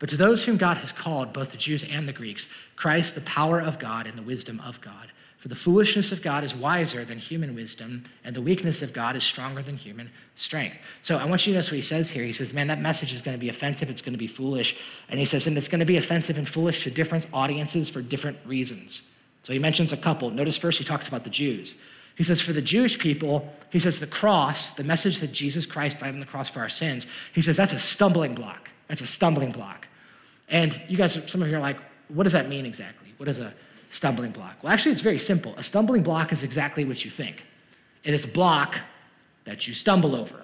[0.02, 3.22] But to those whom God has called, both the Jews and the Greeks, Christ, the
[3.22, 5.12] power of God and the wisdom of God.
[5.38, 9.16] For the foolishness of God is wiser than human wisdom, and the weakness of God
[9.16, 10.80] is stronger than human strength.
[11.04, 12.24] So I want you to notice what he says here.
[12.24, 14.76] He says, Man, that message is going to be offensive, it's going to be foolish.
[15.10, 18.02] And he says, And it's going to be offensive and foolish to different audiences for
[18.02, 19.04] different reasons.
[19.44, 20.32] So he mentions a couple.
[20.32, 21.76] Notice first he talks about the Jews.
[22.16, 26.00] He says, for the Jewish people, he says the cross, the message that Jesus Christ
[26.00, 28.70] died on the cross for our sins, he says that's a stumbling block.
[28.88, 29.88] That's a stumbling block.
[30.52, 31.78] And you guys, some of you are like,
[32.10, 33.14] what does that mean exactly?
[33.18, 33.54] What is a
[33.90, 34.58] stumbling block?
[34.62, 35.56] Well, actually, it's very simple.
[35.58, 37.46] A stumbling block is exactly what you think
[38.04, 38.80] it is a block
[39.44, 40.42] that you stumble over.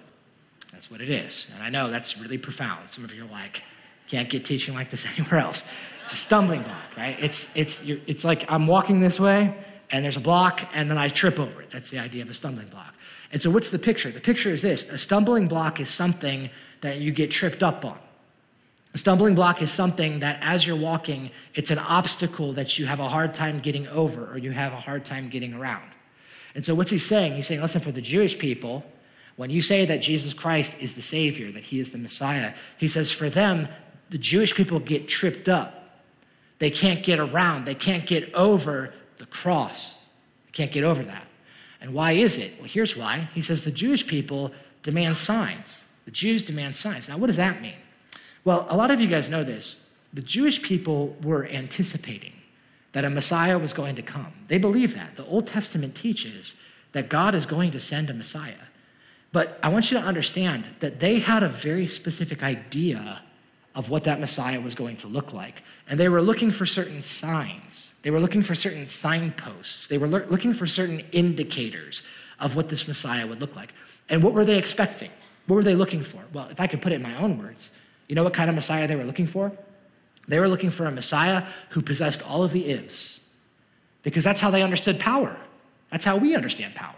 [0.72, 1.52] That's what it is.
[1.56, 2.88] And I know that's really profound.
[2.90, 3.64] Some of you are like,
[4.08, 5.68] can't get teaching like this anywhere else.
[6.04, 7.18] It's a stumbling block, right?
[7.20, 9.56] It's, it's, it's like I'm walking this way
[9.90, 11.72] and there's a block and then I trip over it.
[11.72, 12.94] That's the idea of a stumbling block.
[13.32, 14.10] And so, what's the picture?
[14.10, 18.00] The picture is this a stumbling block is something that you get tripped up on.
[18.98, 23.00] A stumbling block is something that as you're walking, it's an obstacle that you have
[23.00, 25.88] a hard time getting over or you have a hard time getting around.
[26.56, 27.36] And so, what's he saying?
[27.36, 28.84] He's saying, listen, for the Jewish people,
[29.36, 32.88] when you say that Jesus Christ is the Savior, that he is the Messiah, he
[32.88, 33.68] says, for them,
[34.10, 35.78] the Jewish people get tripped up
[36.60, 40.04] they can't get around, they can't get over the cross.
[40.46, 41.28] They can't get over that.
[41.82, 42.54] And why is it?
[42.58, 43.30] Well, here's why.
[43.36, 45.86] He says the Jewish people demand signs.
[46.06, 47.08] The Jews demand signs.
[47.08, 47.76] Now, what does that mean?
[48.48, 49.86] Well, a lot of you guys know this.
[50.14, 52.32] The Jewish people were anticipating
[52.94, 54.32] that a Messiah was going to come.
[54.48, 55.18] They believe that.
[55.18, 56.56] The Old Testament teaches
[56.94, 58.70] that God is going to send a Messiah.
[59.34, 63.22] But I want you to understand that they had a very specific idea
[63.76, 65.62] of what that Messiah was going to look like.
[65.90, 70.08] And they were looking for certain signs, they were looking for certain signposts, they were
[70.08, 72.04] looking for certain indicators
[72.40, 73.74] of what this Messiah would look like.
[74.08, 75.12] And what were they expecting?
[75.48, 76.22] What were they looking for?
[76.32, 77.72] Well, if I could put it in my own words,
[78.08, 79.52] you know what kind of Messiah they were looking for?
[80.28, 83.22] They were looking for a Messiah who possessed all of the ives,
[84.04, 85.36] because that's how they understood power.
[85.92, 86.94] That's how we understand power.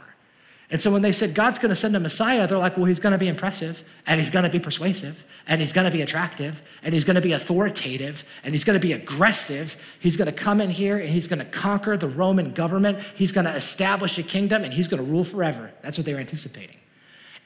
[0.71, 2.99] And so when they said God's going to send a Messiah, they're like, well, he's
[2.99, 6.03] going to be impressive, and he's going to be persuasive, and he's going to be
[6.03, 9.77] attractive, and he's going to be authoritative, and he's going to be aggressive.
[9.99, 12.99] He's going to come in here and he's going to conquer the Roman government.
[13.15, 15.71] He's going to establish a kingdom, and he's going to rule forever.
[15.81, 16.77] That's what they were anticipating.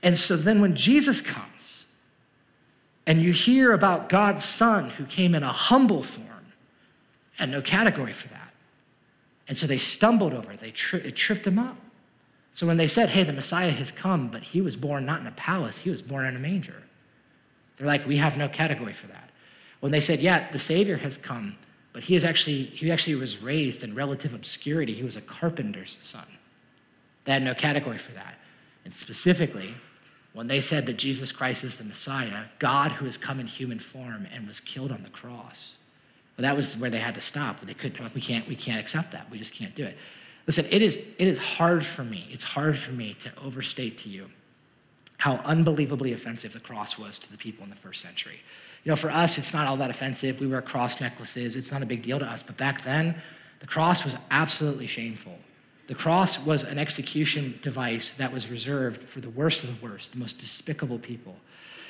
[0.02, 1.48] And so then when Jesus comes,
[3.06, 6.28] and you hear about God's Son who came in a humble form,
[7.40, 8.54] and no category for that.
[9.48, 11.78] And so they stumbled over it, they tri- it tripped them up.
[12.52, 15.28] So when they said, hey, the Messiah has come, but he was born not in
[15.28, 16.84] a palace, he was born in a manger,
[17.78, 19.32] they're like, we have no category for that.
[19.80, 21.58] When they said, yeah, the Savior has come,
[21.92, 24.94] but he is actually, he actually was raised in relative obscurity.
[24.94, 26.26] He was a carpenter's son.
[27.26, 28.36] They had no category for that.
[28.86, 29.74] And specifically,
[30.34, 33.80] when they said that Jesus Christ is the Messiah, God who has come in human
[33.80, 35.78] form and was killed on the cross.
[36.38, 37.62] Well, that was where they had to stop.
[37.62, 39.30] They could, we can't, we can't accept that.
[39.30, 39.98] We just can't do it.
[40.48, 44.10] Listen, it is, it is hard for me, it's hard for me to overstate to
[44.10, 44.30] you
[45.18, 48.42] how unbelievably offensive the cross was to the people in the first century.
[48.84, 50.42] You know, for us, it's not all that offensive.
[50.42, 52.44] We wear cross necklaces, it's not a big deal to us.
[52.44, 53.16] But back then,
[53.62, 55.38] the cross was absolutely shameful.
[55.88, 60.14] The cross was an execution device that was reserved for the worst of the worst,
[60.14, 61.36] the most despicable people.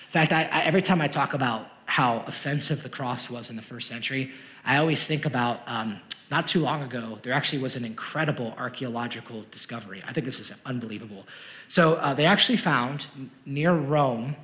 [0.08, 3.56] In fact, I, I, every time I talk about how offensive the cross was in
[3.56, 4.32] the first century,
[4.66, 6.00] I always think about um,
[6.32, 10.02] not too long ago, there actually was an incredible archaeological discovery.
[10.08, 11.28] I think this is unbelievable.
[11.68, 13.06] So uh, they actually found
[13.46, 14.36] near Rome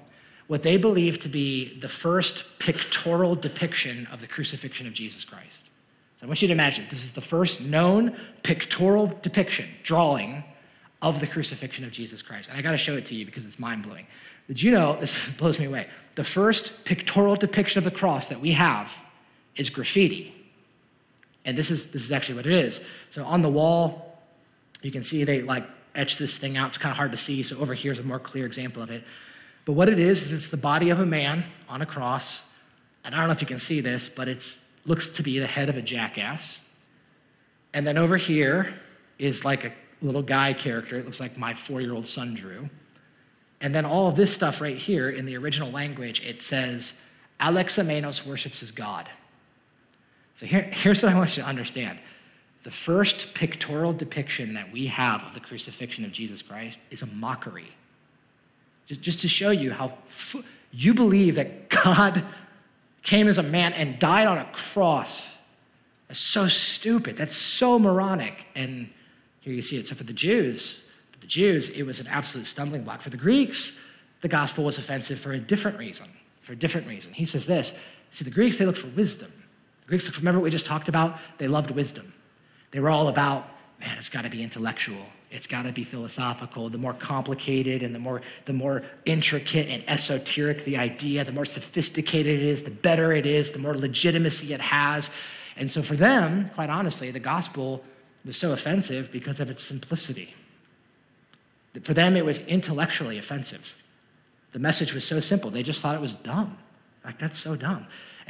[0.47, 5.68] what they believe to be the first pictorial depiction of the crucifixion of Jesus Christ.
[6.19, 10.43] So I want you to imagine this is the first known pictorial depiction, drawing
[11.01, 12.49] of the crucifixion of Jesus Christ.
[12.49, 14.05] And I got to show it to you because it's mind blowing.
[14.49, 18.41] Did you know, this blows me away, the first pictorial depiction of the cross that
[18.41, 19.01] we have
[19.55, 20.35] is graffiti.
[21.45, 22.81] And this is, this is actually what it is.
[23.11, 24.19] So on the wall,
[24.81, 26.67] you can see they like etch this thing out.
[26.67, 27.43] It's kind of hard to see.
[27.43, 29.05] So over here is a more clear example of it.
[29.63, 32.51] But what it is, is it's the body of a man on a cross.
[33.05, 34.41] And I don't know if you can see this, but it
[34.85, 36.59] looks to be the head of a jackass.
[37.73, 38.73] And then over here
[39.17, 40.97] is like a little guy character.
[40.97, 42.69] It looks like my four year old son drew.
[43.61, 47.01] And then all of this stuff right here in the original language, it says,
[47.39, 49.09] Alexamenos worships his God.
[50.35, 51.99] So here, here's what I want you to understand.
[52.63, 57.07] The first pictorial depiction that we have of the crucifixion of Jesus Christ is a
[57.07, 57.71] mockery.
[58.85, 62.23] Just, just to show you how f- you believe that God
[63.03, 65.35] came as a man and died on a cross.
[66.07, 67.17] That's so stupid.
[67.17, 68.47] That's so moronic.
[68.55, 68.89] And
[69.41, 69.87] here you see it.
[69.87, 73.01] So for the Jews, for the Jews, it was an absolute stumbling block.
[73.01, 73.79] For the Greeks,
[74.21, 76.07] the gospel was offensive for a different reason.
[76.41, 77.13] For a different reason.
[77.13, 77.77] He says this.
[78.11, 79.31] See, the Greeks, they look for wisdom.
[79.81, 81.19] The Greeks, remember what we just talked about?
[81.37, 82.11] They loved wisdom.
[82.71, 83.47] They were all about,
[83.79, 85.05] man, it's got to be intellectual.
[85.31, 86.69] It's got to be philosophical.
[86.69, 91.45] The more complicated and the more, the more intricate and esoteric the idea, the more
[91.45, 95.11] sophisticated it is, the better it is, the more legitimacy it has.
[95.55, 97.83] And so for them, quite honestly, the gospel
[98.25, 100.33] was so offensive because of its simplicity.
[101.83, 103.81] For them, it was intellectually offensive.
[104.51, 106.57] The message was so simple, they just thought it was dumb.
[107.05, 107.85] Like, that's so dumb.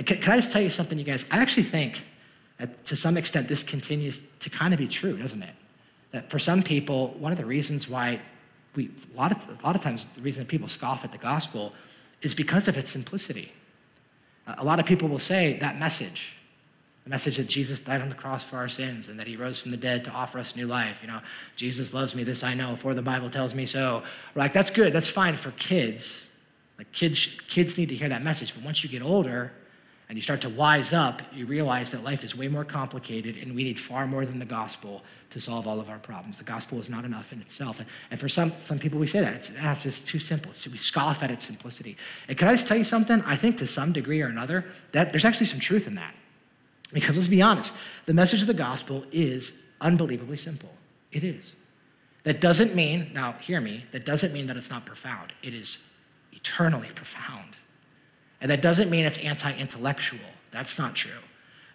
[0.06, 1.26] Can, can I just tell you something, you guys?
[1.32, 2.06] I actually think
[2.60, 5.56] to some extent this continues to kind of be true, doesn't it?
[6.12, 8.22] That for some people, one of the reasons why
[8.76, 11.74] we, a lot of, a lot of times, the reason people scoff at the gospel
[12.22, 13.52] is because of its simplicity.
[14.58, 16.36] A lot of people will say that message,
[17.04, 19.62] the message that Jesus died on the cross for our sins and that he rose
[19.62, 21.00] from the dead to offer us new life.
[21.02, 21.22] You know,
[21.56, 24.04] Jesus loves me, this I know, for the Bible tells me so.
[24.36, 26.26] We're like, that's good, that's fine for kids.
[26.78, 28.54] Like kids, kids need to hear that message.
[28.56, 29.52] But once you get older,
[30.10, 33.56] and you start to wise up, you realize that life is way more complicated and
[33.56, 36.40] we need far more than the gospel to solve all of our problems.
[36.40, 37.80] The gospel is not enough in itself.
[37.80, 39.36] And, and for some, some people, we say that.
[39.36, 40.52] It's, just too simple.
[40.72, 41.96] We scoff at its simplicity.
[42.28, 43.22] And can I just tell you something?
[43.22, 46.16] I think to some degree or another, that there's actually some truth in that.
[46.92, 47.76] Because let's be honest,
[48.08, 50.72] the message of the gospel is unbelievably simple.
[51.12, 51.54] It is.
[52.24, 55.34] That doesn't mean, now hear me, that doesn't mean that it's not profound.
[55.44, 55.88] It is
[56.34, 57.58] eternally profound.
[58.42, 60.20] And that doesn't mean it's anti intellectual.
[60.52, 61.12] That's not true.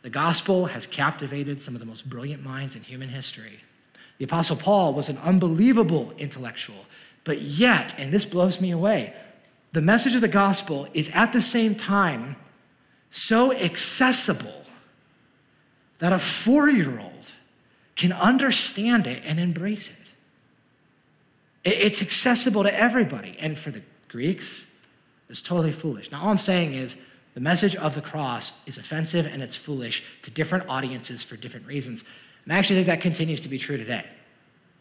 [0.02, 3.60] The gospel has captivated some of the most brilliant minds in human history.
[4.18, 6.84] The Apostle Paul was an unbelievable intellectual,
[7.24, 9.14] But yet, and this blows me away,
[9.72, 12.36] the message of the gospel is at the same time
[13.10, 14.64] so accessible
[15.98, 17.32] that a four year old
[17.96, 20.04] can understand it and embrace it.
[21.64, 23.36] It's accessible to everybody.
[23.40, 24.66] And for the Greeks,
[25.34, 26.12] it's totally foolish.
[26.12, 26.96] Now, all I'm saying is
[27.34, 31.66] the message of the cross is offensive and it's foolish to different audiences for different
[31.66, 32.04] reasons.
[32.44, 34.04] And I actually think that continues to be true today.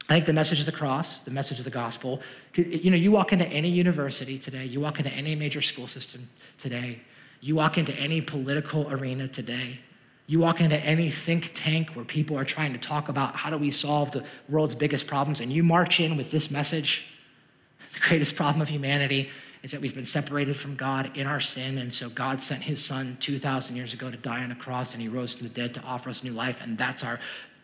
[0.10, 2.22] I think the message of the cross, the message of the gospel,
[2.54, 6.30] you know, you walk into any university today, you walk into any major school system
[6.60, 7.00] today,
[7.42, 9.80] you walk into any political arena today,
[10.28, 13.58] you walk into any think tank where people are trying to talk about how do
[13.58, 17.08] we solve the world's biggest problems, and you march in with this message
[17.94, 19.32] the greatest problem of humanity
[19.64, 22.84] is that we've been separated from God in our sin, and so God sent his
[22.84, 25.74] son 2,000 years ago to die on a cross, and he rose from the dead
[25.76, 27.20] to offer us new life, and that's our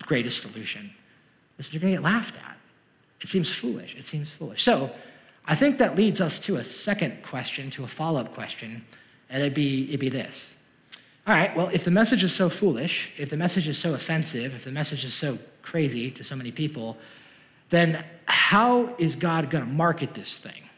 [0.05, 0.89] greatest solution.
[1.57, 2.57] You're going to get laughed at.
[3.19, 3.95] It seems foolish.
[3.95, 4.63] It seems foolish.
[4.63, 4.89] So
[5.45, 8.85] I think that leads us to a second question, to a follow up question,
[9.29, 10.55] and it'd be, it'd be this.
[11.27, 14.55] All right, well, if the message is so foolish, if the message is so offensive,
[14.55, 16.97] if the message is so crazy to so many people,
[17.69, 20.68] then how is God going to market this thing?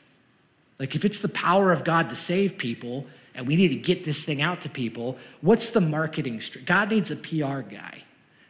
[0.81, 3.05] Like, if it's the power of God to save people
[3.35, 6.41] and we need to get this thing out to people, what's the marketing?
[6.65, 8.01] God needs a PR guy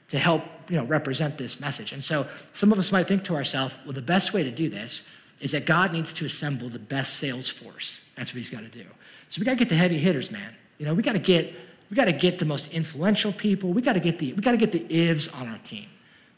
[0.07, 1.91] to help you know, represent this message.
[1.91, 4.69] And so some of us might think to ourselves, well, the best way to do
[4.69, 5.03] this
[5.41, 8.01] is that God needs to assemble the best sales force.
[8.15, 8.85] That's what he's got to do.
[9.27, 10.55] So we got to get the heavy hitters, man.
[10.77, 11.53] You know, we got to get
[11.89, 13.73] we got to get the most influential people.
[13.73, 15.87] We got to get the we got to get the ives on our team.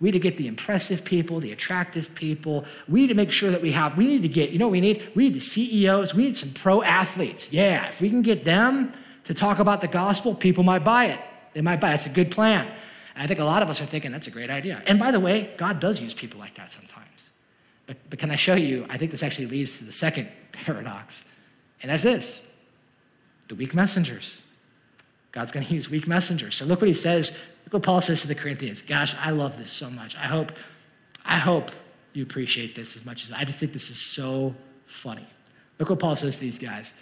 [0.03, 2.65] We need to get the impressive people, the attractive people.
[2.89, 4.81] We need to make sure that we have, we need to get, you know we
[4.81, 5.09] need?
[5.15, 7.53] We need the CEOs, we need some pro athletes.
[7.53, 8.91] Yeah, if we can get them
[9.23, 11.21] to talk about the gospel, people might buy it.
[11.53, 11.95] They might buy it.
[11.95, 12.67] It's a good plan.
[13.15, 14.83] And I think a lot of us are thinking that's a great idea.
[14.87, 17.31] And by the way, God does use people like that sometimes.
[17.85, 18.85] But, but can I show you?
[18.89, 21.23] I think this actually leads to the second paradox,
[21.81, 22.45] and that's this
[23.47, 24.41] the weak messengers.
[25.31, 26.55] God's going to use weak messengers.
[26.57, 27.37] So look what he says.
[27.65, 28.81] Look what Paul says to the Corinthians.
[28.81, 30.15] Gosh, I love this so much.
[30.15, 30.51] I hope,
[31.25, 31.71] I hope
[32.13, 34.55] you appreciate this as much as I just think this is so
[34.85, 35.27] funny.
[35.79, 36.93] Look what Paul says to these guys.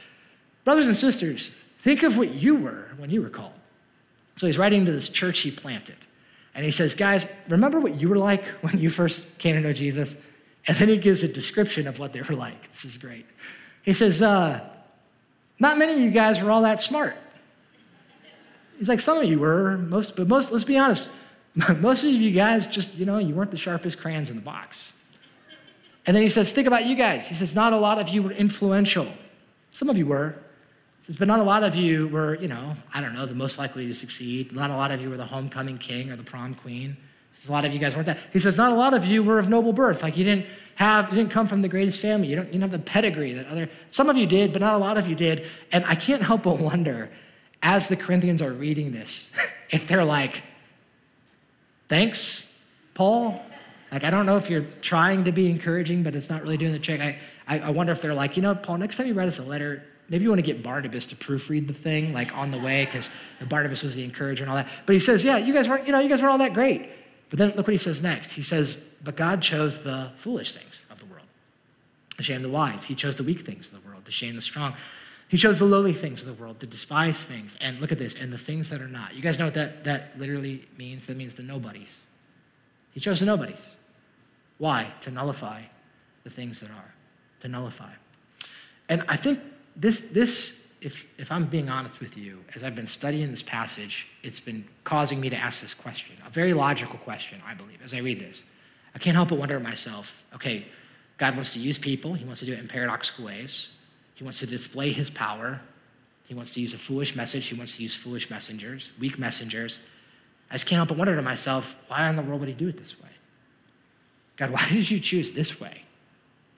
[0.63, 3.53] Brothers and sisters, think of what you were when you were called.
[4.37, 5.97] So he's writing to this church he planted.
[6.53, 9.73] And he says, Guys, remember what you were like when you first came to know
[9.73, 10.15] Jesus?
[10.67, 12.71] And then he gives a description of what they were like.
[12.71, 13.25] This is great.
[13.83, 14.67] He says, uh,
[15.59, 17.15] Not many of you guys were all that smart.
[18.81, 21.07] He's like, some of you were, most, but most, let's be honest,
[21.77, 24.99] most of you guys just, you know, you weren't the sharpest crayons in the box.
[26.07, 27.27] And then he says, think about you guys.
[27.27, 29.07] He says, not a lot of you were influential.
[29.71, 30.31] Some of you were.
[30.97, 33.35] He says, but not a lot of you were, you know, I don't know, the
[33.35, 34.51] most likely to succeed.
[34.51, 36.97] Not a lot of you were the homecoming king or the prom queen.
[37.33, 38.17] He says, a lot of you guys weren't that.
[38.33, 40.01] He says, not a lot of you were of noble birth.
[40.01, 42.29] Like you didn't have, you didn't come from the greatest family.
[42.29, 44.73] You, don't, you didn't have the pedigree that other, some of you did, but not
[44.73, 45.45] a lot of you did.
[45.71, 47.11] And I can't help but wonder
[47.63, 49.31] as the Corinthians are reading this,
[49.69, 50.43] if they're like,
[51.87, 52.57] thanks,
[52.93, 53.43] Paul.
[53.91, 56.71] Like, I don't know if you're trying to be encouraging, but it's not really doing
[56.71, 57.01] the trick.
[57.01, 59.39] I, I, I wonder if they're like, you know, Paul, next time you write us
[59.39, 62.57] a letter, maybe you want to get Barnabas to proofread the thing, like on the
[62.57, 63.09] way, because
[63.49, 64.69] Barnabas was the encourager and all that.
[64.85, 66.89] But he says, yeah, you guys weren't, you know, you guys weren't all that great.
[67.29, 68.31] But then look what he says next.
[68.31, 71.25] He says, but God chose the foolish things of the world
[72.17, 72.83] to shame the wise.
[72.83, 74.73] He chose the weak things of the world to shame the strong.
[75.31, 78.19] He chose the lowly things of the world, the despised things, and look at this,
[78.19, 79.15] and the things that are not.
[79.15, 81.07] You guys know what that, that literally means?
[81.07, 82.01] That means the nobodies.
[82.91, 83.77] He chose the nobodies.
[84.57, 84.91] Why?
[84.99, 85.61] To nullify
[86.25, 86.93] the things that are,
[87.39, 87.91] to nullify.
[88.89, 89.39] And I think
[89.77, 94.09] this, this if, if I'm being honest with you, as I've been studying this passage,
[94.23, 97.93] it's been causing me to ask this question, a very logical question, I believe, as
[97.93, 98.43] I read this.
[98.93, 100.65] I can't help but wonder to myself, okay,
[101.17, 103.71] God wants to use people, He wants to do it in paradoxical ways.
[104.21, 105.61] He wants to display his power.
[106.27, 107.47] He wants to use a foolish message.
[107.47, 109.79] He wants to use foolish messengers, weak messengers.
[110.51, 112.67] I just can't help but wonder to myself, why in the world would he do
[112.67, 113.09] it this way?
[114.37, 115.85] God, why did you choose this way?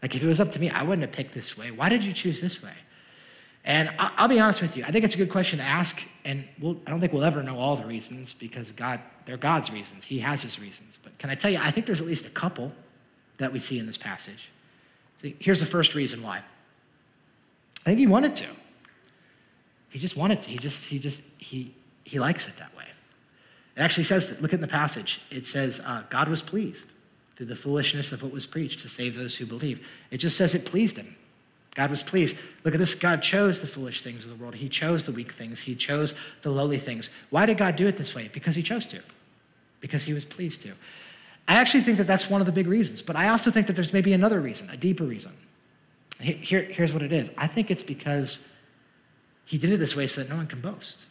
[0.02, 1.72] Like, if it was up to me, I wouldn't have picked this way.
[1.72, 2.74] Why did you choose this way?
[3.64, 6.44] And I'll be honest with you, I think it's a good question to ask, and
[6.60, 10.04] we'll, I don't think we'll ever know all the reasons because God, they're God's reasons.
[10.04, 11.00] He has his reasons.
[11.02, 12.74] But can I tell you, I think there's at least a couple
[13.38, 14.50] that we see in this passage.
[15.16, 16.42] So here's the first reason why.
[17.86, 18.48] I think he wanted to.
[19.90, 20.50] He just wanted to.
[20.50, 21.74] He just, he just, he,
[22.04, 22.86] he likes it that way.
[23.76, 25.22] It actually says that, look at the passage.
[25.30, 26.88] It says, uh, God was pleased
[27.36, 29.88] through the foolishness of what was preached to save those who believe.
[30.12, 31.16] It just says it pleased him.
[31.76, 32.38] God was pleased.
[32.64, 32.94] Look at this.
[32.94, 34.56] God chose the foolish things of the world.
[34.56, 35.60] He chose the weak things.
[35.60, 36.14] He chose
[36.44, 37.10] the lowly things.
[37.32, 38.30] Why did God do it this way?
[38.32, 39.02] Because he chose to.
[39.80, 40.74] Because he was pleased to.
[41.48, 43.74] I actually think that that's one of the big reasons, but I also think that
[43.74, 45.34] there's maybe another reason, a deeper reason.
[46.20, 48.48] Here, here's what it is I think it's because
[49.46, 51.06] he did it this way so that no one can boast.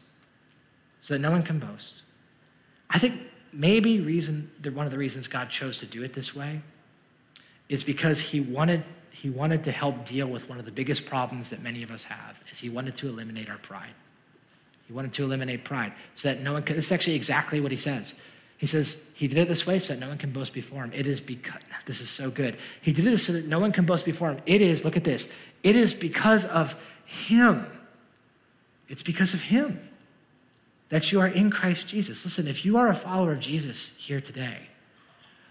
[1.00, 2.02] So that no one can boast.
[2.88, 3.20] I think
[3.52, 6.62] maybe reason one of the reasons God chose to do it this way
[7.68, 11.50] is because he wanted he wanted to help deal with one of the biggest problems
[11.50, 13.94] that many of us have is he wanted to eliminate our pride.
[14.86, 16.76] He wanted to eliminate pride so that no one could.
[16.76, 18.14] This is actually exactly what he says.
[18.62, 20.92] He says he did it this way so that no one can boast before him.
[20.94, 22.56] It is because, this is so good.
[22.80, 24.40] He did it so that no one can boast before him.
[24.46, 25.28] It is, look at this,
[25.64, 27.66] it is because of him.
[28.88, 29.80] It's because of him
[30.90, 32.24] that you are in Christ Jesus.
[32.24, 34.68] Listen, if you are a follower of Jesus here today,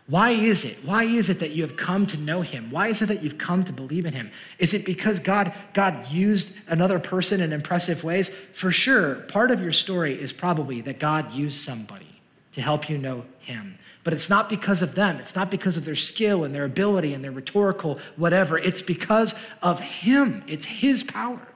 [0.07, 0.77] why is it?
[0.85, 2.71] Why is it that you have come to know him?
[2.71, 4.31] Why is it that you've come to believe in him?
[4.57, 8.29] Is it because God, God used another person in impressive ways?
[8.29, 12.10] For sure, part of your story is probably that God used somebody
[12.53, 13.77] to help you know Him.
[14.03, 15.17] But it's not because of them.
[15.17, 18.57] It's not because of their skill and their ability and their rhetorical whatever.
[18.57, 20.43] It's because of Him.
[20.47, 21.47] It's His power.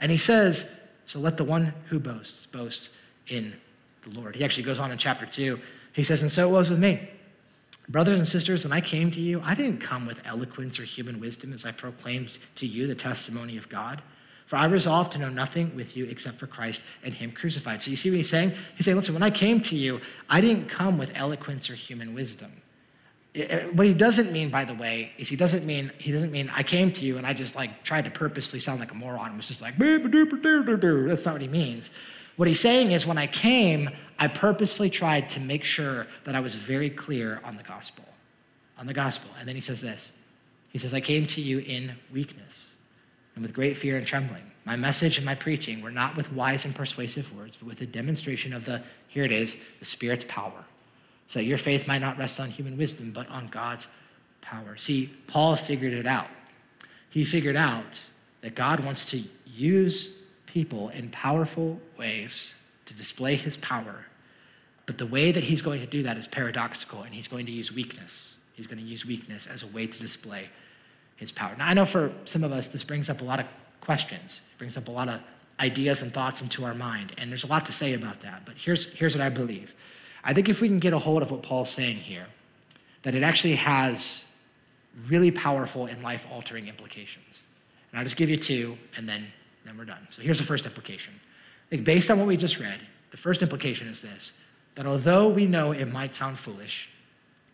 [0.00, 0.70] And He says,
[1.06, 2.90] So let the one who boasts boast
[3.28, 3.54] in
[4.02, 4.36] the Lord.
[4.36, 5.58] He actually goes on in chapter 2.
[5.92, 7.08] He says, And so it was with me.
[7.88, 11.18] Brothers and sisters, when I came to you, I didn't come with eloquence or human
[11.18, 14.00] wisdom as I proclaimed to you the testimony of God.
[14.50, 17.80] For I resolved to know nothing with you except for Christ and Him crucified.
[17.80, 18.52] So you see what he's saying?
[18.74, 22.14] He's saying, listen, when I came to you, I didn't come with eloquence or human
[22.14, 22.50] wisdom.
[23.74, 26.64] What he doesn't mean, by the way, is he doesn't mean he doesn't mean I
[26.64, 29.28] came to you and I just like tried to purposefully sound like a moron.
[29.28, 31.92] and was just like that's not what he means.
[32.34, 33.88] What he's saying is when I came,
[34.18, 38.04] I purposefully tried to make sure that I was very clear on the gospel,
[38.76, 39.30] on the gospel.
[39.38, 40.12] And then he says this.
[40.70, 42.69] He says, I came to you in weakness
[43.40, 44.42] and with great fear and trembling.
[44.66, 47.86] My message and my preaching were not with wise and persuasive words, but with a
[47.86, 50.62] demonstration of the, here it is, the Spirit's power.
[51.28, 53.88] So that your faith might not rest on human wisdom, but on God's
[54.42, 54.76] power.
[54.76, 56.26] See, Paul figured it out.
[57.08, 58.02] He figured out
[58.42, 60.10] that God wants to use
[60.44, 64.04] people in powerful ways to display his power.
[64.84, 67.52] But the way that he's going to do that is paradoxical, and he's going to
[67.52, 68.34] use weakness.
[68.52, 70.50] He's going to use weakness as a way to display
[71.20, 71.54] his power.
[71.56, 73.46] Now, I know for some of us, this brings up a lot of
[73.82, 75.20] questions, it brings up a lot of
[75.60, 78.46] ideas and thoughts into our mind, and there's a lot to say about that.
[78.46, 79.74] But here's, here's what I believe
[80.24, 82.26] I think if we can get a hold of what Paul's saying here,
[83.02, 84.26] that it actually has
[85.08, 87.44] really powerful and life altering implications.
[87.90, 89.26] And I'll just give you two, and then,
[89.64, 90.06] then we're done.
[90.10, 91.14] So here's the first implication.
[91.66, 94.34] I think based on what we just read, the first implication is this
[94.76, 96.88] that although we know it might sound foolish,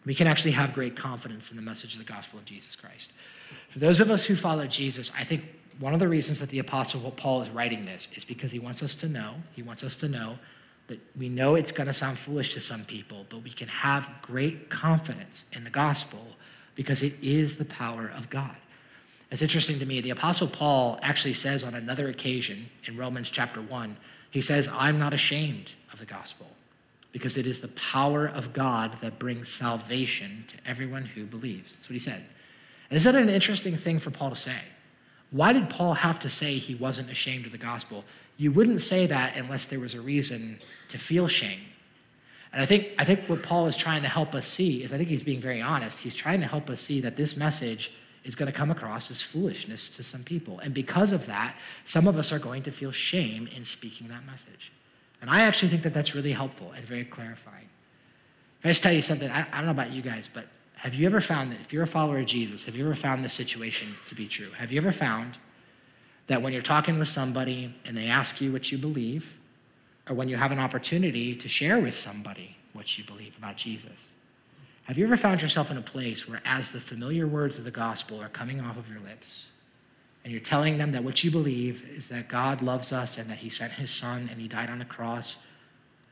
[0.05, 3.13] we can actually have great confidence in the message of the gospel of Jesus Christ.
[3.69, 5.45] For those of us who follow Jesus, I think
[5.79, 8.83] one of the reasons that the Apostle Paul is writing this is because he wants
[8.83, 10.39] us to know, he wants us to know
[10.87, 14.09] that we know it's going to sound foolish to some people, but we can have
[14.23, 16.21] great confidence in the gospel
[16.75, 18.57] because it is the power of God.
[19.31, 23.61] It's interesting to me, the Apostle Paul actually says on another occasion in Romans chapter
[23.61, 23.97] 1,
[24.31, 26.47] he says, I'm not ashamed of the gospel
[27.11, 31.75] because it is the power of God that brings salvation to everyone who believes.
[31.75, 32.23] That's what he said.
[32.91, 34.59] And is that an interesting thing for Paul to say?
[35.31, 38.05] Why did Paul have to say he wasn't ashamed of the gospel?
[38.37, 41.61] You wouldn't say that unless there was a reason to feel shame.
[42.53, 44.99] And I think, I think what Paul is trying to help us see is I
[44.99, 45.99] think he's being very honest.
[45.99, 47.93] He's trying to help us see that this message
[48.25, 50.59] is going to come across as foolishness to some people.
[50.61, 54.25] And because of that, some of us are going to feel shame in speaking that
[54.27, 54.73] message.
[55.21, 57.69] And I actually think that that's really helpful and very clarifying.
[58.65, 59.31] I just tell you something?
[59.31, 61.83] I, I don't know about you guys, but have you ever found that if you're
[61.83, 64.51] a follower of Jesus, have you ever found this situation to be true?
[64.59, 65.39] Have you ever found
[66.27, 69.39] that when you're talking with somebody and they ask you what you believe,
[70.09, 74.13] or when you have an opportunity to share with somebody what you believe about Jesus,
[74.85, 77.71] have you ever found yourself in a place where, as the familiar words of the
[77.71, 79.49] gospel are coming off of your lips,
[80.23, 83.39] and you're telling them that what you believe is that God loves us and that
[83.39, 85.39] He sent His Son and He died on the cross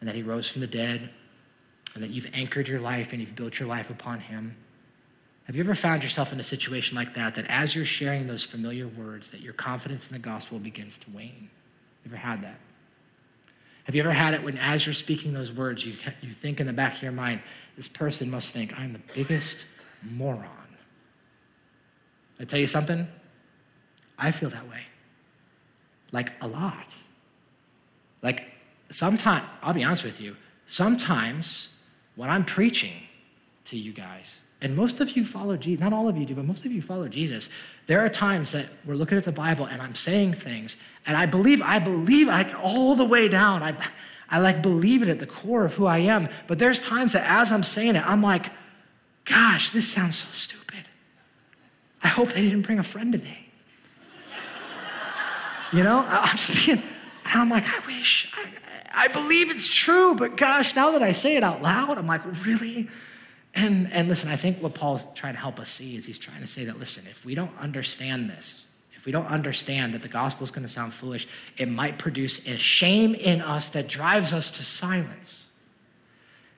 [0.00, 1.10] and that He rose from the dead
[1.94, 4.56] and that you've anchored your life and you've built your life upon Him.
[5.44, 8.44] Have you ever found yourself in a situation like that, that as you're sharing those
[8.44, 11.50] familiar words, that your confidence in the gospel begins to wane?
[12.04, 12.58] You ever had that?
[13.84, 16.66] Have you ever had it when, as you're speaking those words, you, you think in
[16.66, 17.42] the back of your mind,
[17.76, 19.66] this person must think I'm the biggest
[20.02, 20.48] moron?
[22.40, 23.06] I tell you something?
[24.18, 24.80] I feel that way.
[26.12, 26.94] Like a lot.
[28.22, 28.44] Like
[28.90, 30.36] sometimes, I'll be honest with you,
[30.66, 31.68] sometimes
[32.16, 32.94] when I'm preaching
[33.66, 36.44] to you guys, and most of you follow Jesus, not all of you do, but
[36.44, 37.50] most of you follow Jesus.
[37.86, 41.26] There are times that we're looking at the Bible and I'm saying things, and I
[41.26, 43.62] believe, I believe like all the way down.
[43.62, 43.76] I,
[44.30, 46.28] I like believe it at the core of who I am.
[46.46, 48.50] But there's times that as I'm saying it, I'm like,
[49.24, 50.88] gosh, this sounds so stupid.
[52.02, 53.40] I hope they didn't bring a friend today.
[55.72, 56.84] You know, I'm speaking,
[57.24, 58.48] and I'm like, I wish, I,
[58.94, 62.22] I believe it's true, but gosh, now that I say it out loud, I'm like,
[62.44, 62.88] really?
[63.54, 66.40] And, and listen, I think what Paul's trying to help us see is he's trying
[66.40, 68.64] to say that, listen, if we don't understand this,
[68.94, 72.46] if we don't understand that the gospel is going to sound foolish, it might produce
[72.48, 75.43] a shame in us that drives us to silence.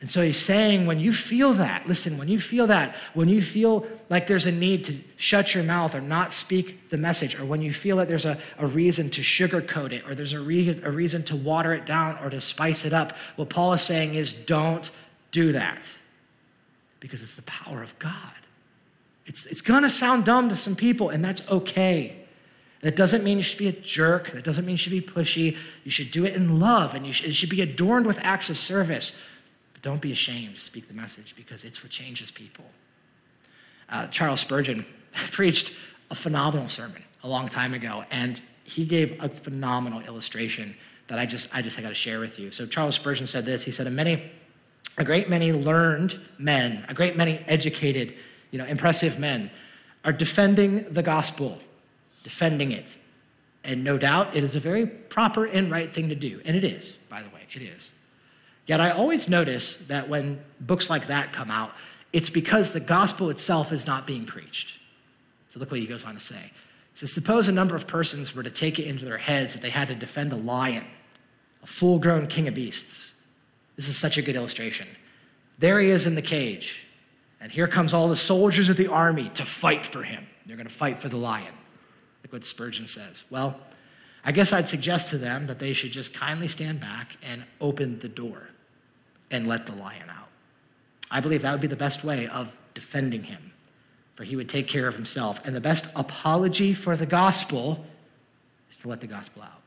[0.07, 3.43] And so he's saying, when you feel that, listen, when you feel that, when you
[3.43, 7.45] feel like there's a need to shut your mouth or not speak the message, or
[7.45, 10.81] when you feel that there's a, a reason to sugarcoat it, or there's a, re-
[10.85, 14.15] a reason to water it down or to spice it up, what Paul is saying
[14.15, 14.89] is don't
[15.33, 15.91] do that
[17.01, 18.15] because it's the power of God.
[19.25, 22.15] It's, it's gonna sound dumb to some people, and that's okay.
[22.83, 24.31] That doesn't mean you should be a jerk.
[24.31, 25.57] That doesn't mean you should be pushy.
[25.83, 28.51] You should do it in love, and you should, it should be adorned with acts
[28.51, 29.21] of service.
[29.83, 32.65] Don't be ashamed to speak the message because it's what changes people.
[33.89, 35.73] Uh, Charles Spurgeon preached
[36.11, 40.77] a phenomenal sermon a long time ago, and he gave a phenomenal illustration
[41.09, 42.51] that I just I just got to share with you.
[42.51, 43.65] So Charles Spurgeon said this.
[43.65, 44.23] He said, "A many,
[44.99, 48.15] a great many learned men, a great many educated,
[48.51, 49.51] you know, impressive men,
[50.05, 51.59] are defending the gospel,
[52.25, 52.97] defending it,
[53.65, 56.65] and no doubt it is a very proper and right thing to do, and it
[56.65, 57.93] is, by the way, it is."
[58.67, 61.73] Yet I always notice that when books like that come out,
[62.13, 64.79] it's because the gospel itself is not being preached.
[65.49, 66.41] So look what he goes on to say.
[66.93, 69.63] He says, Suppose a number of persons were to take it into their heads that
[69.63, 70.85] they had to defend a lion,
[71.63, 73.15] a full grown king of beasts.
[73.77, 74.89] This is such a good illustration.
[75.59, 76.87] There he is in the cage,
[77.41, 80.27] and here comes all the soldiers of the army to fight for him.
[80.47, 81.55] They're going to fight for the lion.
[82.23, 83.25] Look what Spurgeon says.
[83.31, 83.59] Well,
[84.25, 87.99] I guess I'd suggest to them that they should just kindly stand back and open
[88.01, 88.49] the door
[89.31, 90.29] and let the lion out.
[91.11, 93.53] I believe that would be the best way of defending him,
[94.15, 95.45] for he would take care of himself.
[95.47, 97.85] And the best apology for the gospel
[98.71, 99.63] is to let the gospel out.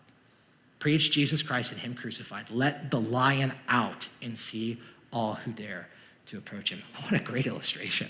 [0.79, 2.49] Preach Jesus Christ and him crucified.
[2.49, 4.79] Let the lion out and see
[5.11, 5.87] all who dare
[6.27, 6.81] to approach him.
[7.03, 8.07] What a great illustration.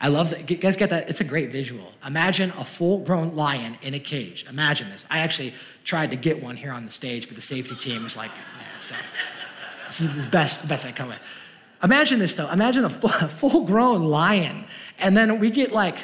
[0.00, 0.50] I love that.
[0.50, 1.08] You guys get that?
[1.08, 1.92] It's a great visual.
[2.04, 4.44] Imagine a full grown lion in a cage.
[4.48, 5.06] Imagine this.
[5.08, 8.16] I actually tried to get one here on the stage, but the safety team was
[8.16, 8.32] like,
[8.80, 9.00] sorry.
[9.98, 11.20] This is the best, the best I come with.
[11.82, 12.50] Imagine this though.
[12.50, 12.90] Imagine a
[13.28, 14.64] full grown lion.
[14.98, 15.96] And then we get like,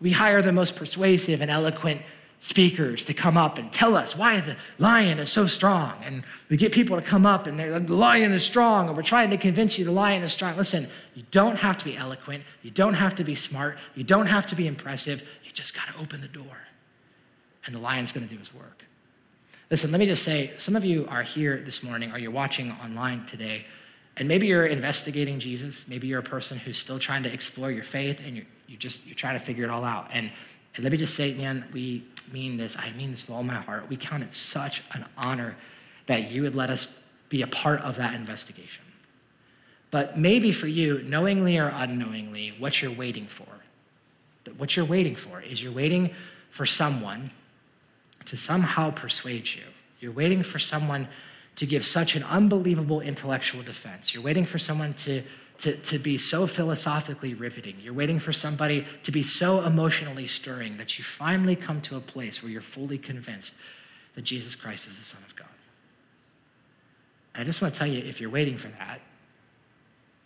[0.00, 2.00] we hire the most persuasive and eloquent
[2.40, 5.94] speakers to come up and tell us why the lion is so strong.
[6.04, 9.30] And we get people to come up and the lion is strong, and we're trying
[9.30, 10.56] to convince you the lion is strong.
[10.56, 14.26] Listen, you don't have to be eloquent, you don't have to be smart, you don't
[14.26, 15.26] have to be impressive.
[15.42, 16.58] You just got to open the door,
[17.66, 18.83] and the lion's going to do his work.
[19.70, 22.72] Listen, let me just say some of you are here this morning or you're watching
[22.82, 23.64] online today,
[24.18, 25.88] and maybe you're investigating Jesus.
[25.88, 29.06] Maybe you're a person who's still trying to explore your faith and you're, you just
[29.06, 30.08] you're trying to figure it all out.
[30.12, 30.30] And,
[30.74, 32.76] and let me just say, man, we mean this.
[32.78, 33.88] I mean this with all my heart.
[33.88, 35.56] We count it such an honor
[36.06, 36.94] that you would let us
[37.30, 38.84] be a part of that investigation.
[39.90, 43.46] But maybe for you, knowingly or unknowingly, what you're waiting for,
[44.58, 46.10] what you're waiting for is you're waiting
[46.50, 47.30] for someone
[48.26, 49.62] to somehow persuade you.
[50.00, 51.08] You're waiting for someone
[51.56, 54.12] to give such an unbelievable intellectual defense.
[54.12, 55.22] You're waiting for someone to,
[55.58, 57.76] to, to be so philosophically riveting.
[57.80, 62.00] You're waiting for somebody to be so emotionally stirring that you finally come to a
[62.00, 63.54] place where you're fully convinced
[64.14, 65.46] that Jesus Christ is the Son of God.
[67.34, 69.00] And I just want to tell you if you're waiting for that,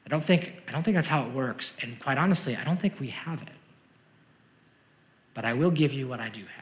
[0.05, 1.77] I don't think, I don't think that's how it works.
[1.83, 3.49] And quite honestly, I don't think we have it.
[5.35, 6.58] But I will give you what I do have.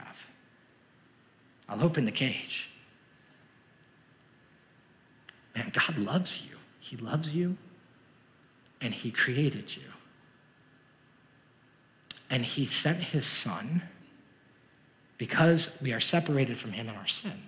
[1.69, 2.71] I'll open the cage.
[5.55, 6.57] Man, God loves you.
[6.79, 7.57] He loves you,
[8.81, 9.83] and He created you.
[12.31, 13.83] And He sent His Son
[15.19, 17.43] because we are separated from Him in our sin.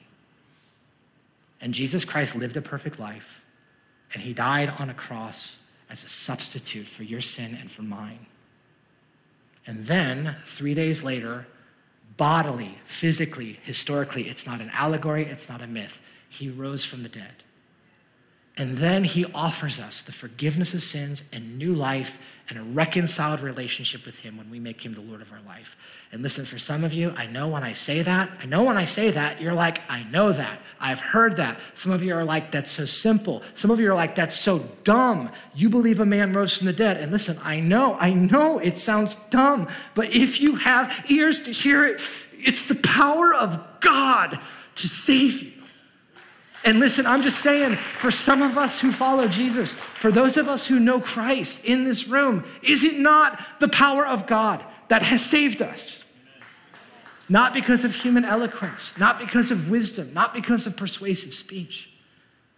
[1.61, 3.43] And Jesus Christ lived a perfect life,
[4.12, 5.59] and He died on a cross
[5.91, 8.27] as a substitute for your sin and for mine.
[9.66, 11.47] And then, three days later,
[12.19, 14.29] bodily, physically, historically.
[14.29, 15.99] It's not an allegory, it's not a myth.
[16.29, 17.43] He rose from the dead.
[18.59, 22.19] And then he offers us the forgiveness of sins and new life
[22.49, 25.77] and a reconciled relationship with him when we make him the Lord of our life.
[26.13, 28.79] And listen, for some of you, I know when I say that, I know when
[28.79, 30.61] I say that, you're like, I know that.
[30.81, 31.59] I've heard that.
[31.75, 33.43] Some of you are like, that's so simple.
[33.55, 35.31] Some of you are like, that's so dumb.
[35.55, 36.97] You believe a man rose from the dead.
[36.97, 41.53] And listen, I know, I know it sounds dumb, but if you have ears to
[41.53, 42.01] hear it,
[42.33, 44.39] it's the power of God
[44.77, 45.58] to save you.
[46.65, 50.49] And listen, I'm just saying, for some of us who follow Jesus, for those of
[50.49, 55.03] us who know Christ in this room, is it not the power of God that
[55.03, 56.05] has saved us?
[57.29, 61.91] Not because of human eloquence, not because of wisdom, not because of persuasive speech,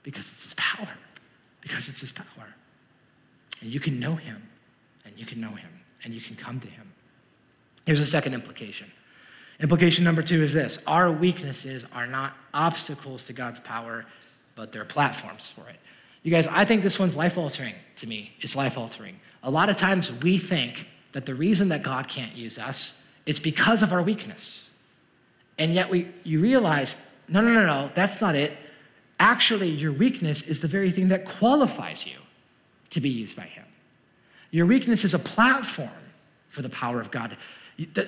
[0.02, 0.88] because it's His power,
[1.60, 2.54] because it's His power.
[3.60, 4.48] And you can know Him,
[5.04, 5.70] and you can know Him,
[6.04, 6.90] and you can come to Him.
[7.84, 8.90] Here's a second implication.
[9.60, 14.06] Implication number two is this our weaknesses are not obstacles to God's power,
[14.56, 15.76] but they're platforms for it.
[16.22, 18.32] You guys, I think this one's life altering to me.
[18.40, 19.20] It's life altering.
[19.42, 23.38] A lot of times we think that the reason that God can't use us is
[23.38, 24.70] because of our weakness.
[25.58, 28.56] And yet we, you realize, no, no, no, no, that's not it.
[29.18, 32.16] Actually, your weakness is the very thing that qualifies you
[32.90, 33.64] to be used by Him.
[34.50, 35.90] Your weakness is a platform
[36.48, 37.36] for the power of God.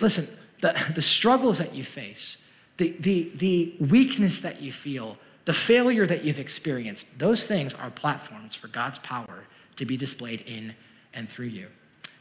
[0.00, 0.26] Listen,
[0.62, 2.42] the, the struggles that you face,
[2.78, 7.90] the, the, the weakness that you feel, the failure that you've experienced, those things are
[7.90, 9.44] platforms for God's power
[9.76, 10.74] to be displayed in
[11.12, 11.66] and through you.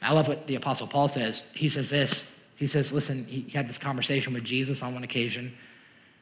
[0.02, 1.46] I love what the Apostle Paul says.
[1.54, 2.26] He says this.
[2.56, 5.56] He says, listen, he had this conversation with Jesus on one occasion.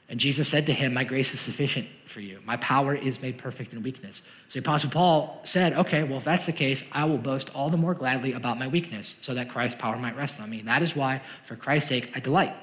[0.10, 2.39] And Jesus said to him, My grace is sufficient for you.
[2.43, 4.24] My power is made perfect in weakness.
[4.47, 7.70] So the Apostle Paul said, Okay, well, if that's the case, I will boast all
[7.70, 10.62] the more gladly about my weakness, so that Christ's power might rest on me.
[10.62, 12.55] That is why, for Christ's sake, I delight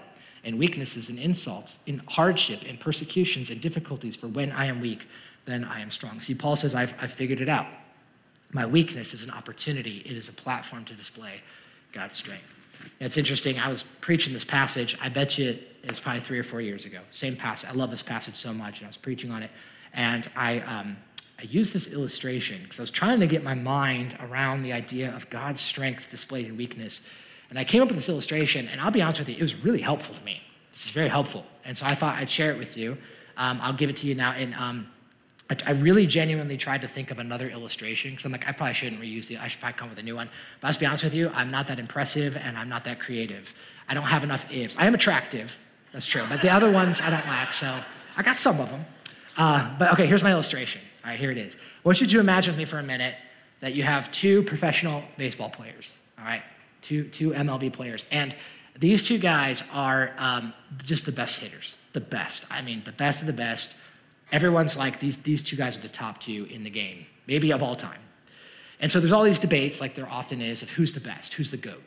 [0.42, 5.08] in weaknesses and insults, in hardship, in persecutions and difficulties, for when I am weak,
[5.44, 6.20] then I am strong.
[6.20, 7.66] See, Paul says, I've, I've figured it out.
[8.52, 11.40] My weakness is an opportunity, it is a platform to display
[11.92, 12.54] God's strength.
[13.00, 13.58] It's interesting.
[13.58, 14.96] I was preaching this passage.
[15.02, 15.58] I bet you
[15.88, 16.98] it's probably three or four years ago.
[17.10, 17.68] Same passage.
[17.68, 18.80] I love this passage so much.
[18.80, 19.50] And I was preaching on it.
[19.94, 20.96] And I, um,
[21.38, 25.14] I used this illustration because I was trying to get my mind around the idea
[25.14, 27.06] of God's strength displayed in weakness.
[27.50, 28.68] And I came up with this illustration.
[28.68, 30.42] And I'll be honest with you, it was really helpful to me.
[30.70, 31.44] This is very helpful.
[31.64, 32.98] And so I thought I'd share it with you.
[33.36, 34.32] Um, I'll give it to you now.
[34.32, 34.88] And um,
[35.48, 39.00] I, really genuinely tried to think of another illustration because I'm like, I probably shouldn't
[39.00, 39.40] reuse it.
[39.40, 40.28] I should probably come up with a new one.
[40.60, 43.54] But let's be honest with you, I'm not that impressive and I'm not that creative.
[43.88, 44.74] I don't have enough ives.
[44.76, 45.56] I am attractive,
[45.96, 46.24] that's true.
[46.28, 47.74] But the other ones I don't like, so
[48.18, 48.84] I got some of them.
[49.38, 50.82] Uh, but okay, here's my illustration.
[51.02, 51.56] All right, here it is.
[51.56, 53.14] I want you imagine with me for a minute
[53.60, 56.42] that you have two professional baseball players, all right?
[56.82, 58.04] Two, two MLB players.
[58.10, 58.36] And
[58.78, 60.52] these two guys are um,
[60.84, 62.44] just the best hitters, the best.
[62.50, 63.74] I mean, the best of the best
[64.32, 67.62] Everyone's like, these, these two guys are the top two in the game, maybe of
[67.62, 68.00] all time.
[68.80, 71.50] And so there's all these debates, like there often is, of who's the best, who's
[71.50, 71.82] the GOAT.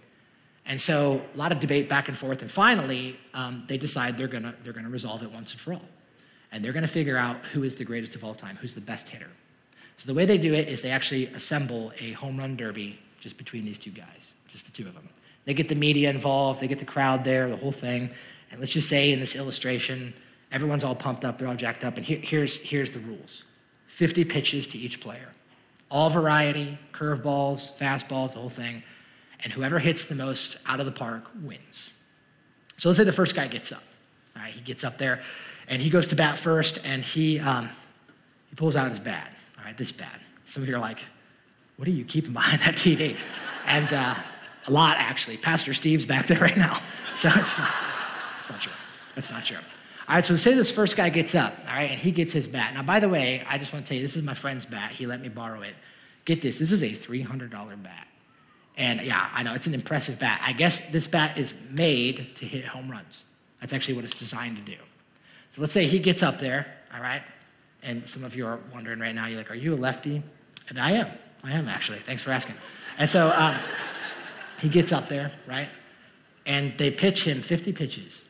[0.65, 2.41] And so a lot of debate back and forth.
[2.41, 5.85] And finally, um, they decide they're to they're gonna resolve it once and for all.
[6.51, 9.09] And they're to figure out who is the greatest of all time, who's the best
[9.09, 9.29] hitter.
[9.95, 13.37] So the way they do it is they actually assemble a home run derby just
[13.37, 15.09] between these two guys, just the two of them.
[15.45, 18.09] They get the media involved, they get the crowd there, the whole thing.
[18.51, 20.13] And let's just say in this illustration,
[20.51, 21.97] Everyone's all pumped up, they're all jacked up.
[21.97, 23.45] And here, here's, here's the rules
[23.87, 25.29] 50 pitches to each player,
[25.91, 28.83] all variety, curveballs, fastballs, the whole thing.
[29.43, 31.91] And whoever hits the most out of the park wins.
[32.77, 33.83] So let's say the first guy gets up.
[34.35, 35.21] All right, he gets up there
[35.67, 37.69] and he goes to bat first and he, um,
[38.49, 39.31] he pulls out his bat.
[39.57, 40.19] All right, this bat.
[40.45, 40.99] Some of you are like,
[41.77, 43.17] what are you keeping behind that TV?
[43.65, 44.15] And uh,
[44.67, 45.37] a lot, actually.
[45.37, 46.79] Pastor Steve's back there right now.
[47.19, 47.73] So it's not,
[48.37, 48.71] it's not true.
[49.13, 49.57] That's not true.
[49.57, 52.47] All right, so say this first guy gets up, all right, and he gets his
[52.47, 52.73] bat.
[52.73, 54.93] Now, by the way, I just want to tell you, this is my friend's bat.
[54.93, 55.75] He let me borrow it.
[56.23, 57.51] Get this, this is a $300
[57.83, 58.07] bat.
[58.79, 60.41] And yeah, I know, it's an impressive bat.
[60.41, 63.25] I guess this bat is made to hit home runs.
[63.59, 64.77] That's actually what it's designed to do.
[65.49, 67.21] So let's say he gets up there, all right,
[67.83, 70.23] and some of you are wondering right now, you're like, are you a lefty?
[70.69, 71.07] And I am.
[71.43, 71.99] I am actually.
[71.99, 72.55] Thanks for asking.
[72.97, 73.55] And so um,
[74.59, 75.69] he gets up there, right?
[76.45, 78.25] And they pitch him 50 pitches.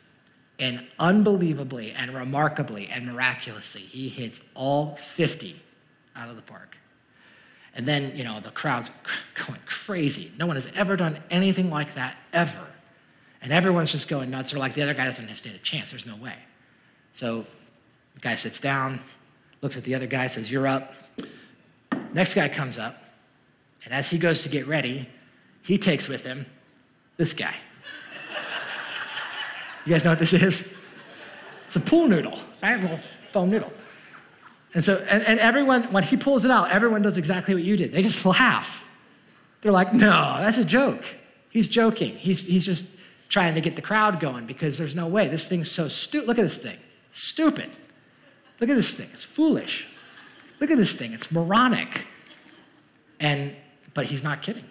[0.57, 5.61] And unbelievably and remarkably and miraculously, he hits all 50
[6.15, 6.75] out of the park.
[7.80, 8.91] And then, you know, the crowd's
[9.47, 10.34] going crazy.
[10.38, 12.59] No one has ever done anything like that ever.
[13.41, 14.51] And everyone's just going nuts.
[14.51, 15.91] They're like, the other guy doesn't stand a chance.
[15.91, 16.36] There's no way.
[17.13, 17.45] So
[18.15, 18.99] the guy sits down,
[19.61, 20.93] looks at the other guy, says, You're up.
[22.11, 23.01] Next guy comes up.
[23.86, 25.07] And as he goes to get ready,
[25.61, 26.45] he takes with him
[27.15, 27.55] this guy.
[29.86, 30.75] You guys know what this is?
[31.65, 32.77] It's a pool noodle, right?
[32.77, 32.99] A little
[33.32, 33.71] foam noodle.
[34.74, 37.76] And so, and, and everyone, when he pulls it out, everyone does exactly what you
[37.76, 37.91] did.
[37.91, 38.88] They just laugh.
[39.61, 41.03] They're like, no, that's a joke.
[41.49, 42.15] He's joking.
[42.15, 42.97] He's, he's just
[43.30, 45.28] trying to get the crowd going because there's no way.
[45.28, 46.28] This thing's so stupid.
[46.28, 46.78] Look at this thing.
[47.11, 47.70] Stupid.
[48.59, 49.09] Look at this thing.
[49.13, 49.88] It's foolish.
[50.59, 51.13] Look at this thing.
[51.13, 52.05] It's moronic.
[53.20, 53.55] And,
[53.93, 54.65] but he's not kidding.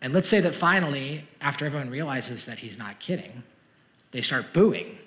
[0.00, 3.42] And let's say that finally, after everyone realizes that he's not kidding,
[4.12, 4.97] they start booing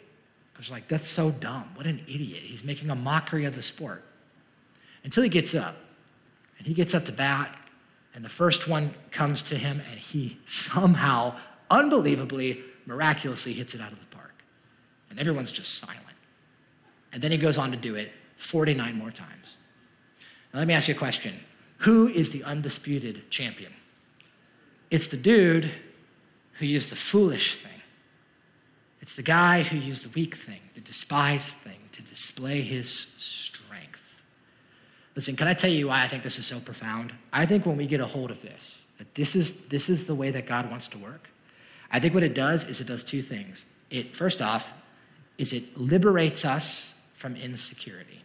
[0.61, 1.65] was like, that's so dumb.
[1.73, 2.43] What an idiot.
[2.43, 4.03] He's making a mockery of the sport.
[5.03, 5.75] Until he gets up.
[6.59, 7.57] And he gets up to bat,
[8.13, 11.35] and the first one comes to him, and he somehow,
[11.71, 14.43] unbelievably, miraculously hits it out of the park.
[15.09, 15.97] And everyone's just silent.
[17.11, 19.57] And then he goes on to do it 49 more times.
[20.53, 21.39] Now, let me ask you a question
[21.77, 23.73] Who is the undisputed champion?
[24.91, 25.71] It's the dude
[26.59, 27.70] who used the foolish thing.
[29.01, 34.21] It's the guy who used the weak thing, the despised thing, to display his strength.
[35.15, 37.13] Listen, can I tell you why I think this is so profound?
[37.33, 40.15] I think when we get a hold of this, that this is, this is the
[40.15, 41.29] way that God wants to work,
[41.91, 43.65] I think what it does is it does two things.
[43.89, 44.73] It, first off,
[45.37, 48.23] is it liberates us from insecurity.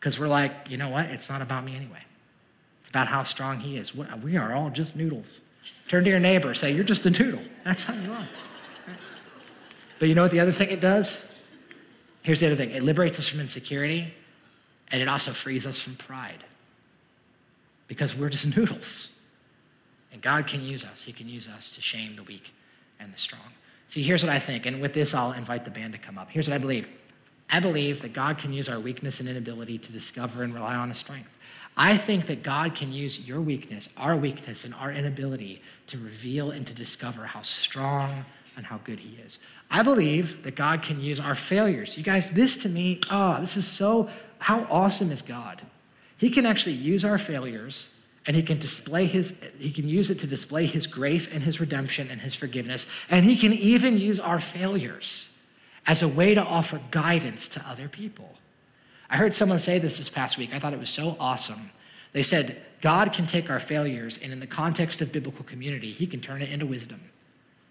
[0.00, 1.06] Because we're like, you know what?
[1.06, 2.02] It's not about me anyway.
[2.80, 3.94] It's about how strong he is.
[3.94, 5.40] We are all just noodles.
[5.88, 7.42] Turn to your neighbor, say, You're just a noodle.
[7.62, 8.26] That's how you are.
[10.04, 11.26] But you know what the other thing it does?
[12.20, 14.12] Here's the other thing it liberates us from insecurity,
[14.92, 16.44] and it also frees us from pride.
[17.88, 19.18] Because we're just noodles.
[20.12, 22.52] And God can use us, He can use us to shame the weak
[23.00, 23.48] and the strong.
[23.88, 26.28] See, here's what I think, and with this, I'll invite the band to come up.
[26.30, 26.86] Here's what I believe
[27.48, 30.90] I believe that God can use our weakness and inability to discover and rely on
[30.90, 31.34] His strength.
[31.78, 36.50] I think that God can use your weakness, our weakness, and our inability to reveal
[36.50, 39.38] and to discover how strong and how good He is.
[39.70, 41.96] I believe that God can use our failures.
[41.96, 44.08] You guys, this to me, oh, this is so,
[44.38, 45.62] how awesome is God?
[46.16, 50.18] He can actually use our failures and he can display his he can use it
[50.20, 54.18] to display his grace and his redemption and his forgiveness and he can even use
[54.18, 55.36] our failures
[55.86, 58.34] as a way to offer guidance to other people
[59.14, 60.52] I heard someone say this this past week.
[60.52, 61.70] I thought it was so awesome.
[62.12, 66.06] They said, God can take our failures, and in the context of biblical community, He
[66.06, 67.00] can turn it into wisdom.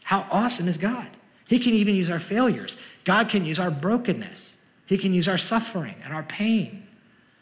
[0.04, 1.10] How awesome is God?
[1.54, 2.78] He can even use our failures.
[3.04, 4.58] God can use our brokenness.
[4.88, 6.88] He can use our suffering and our pain.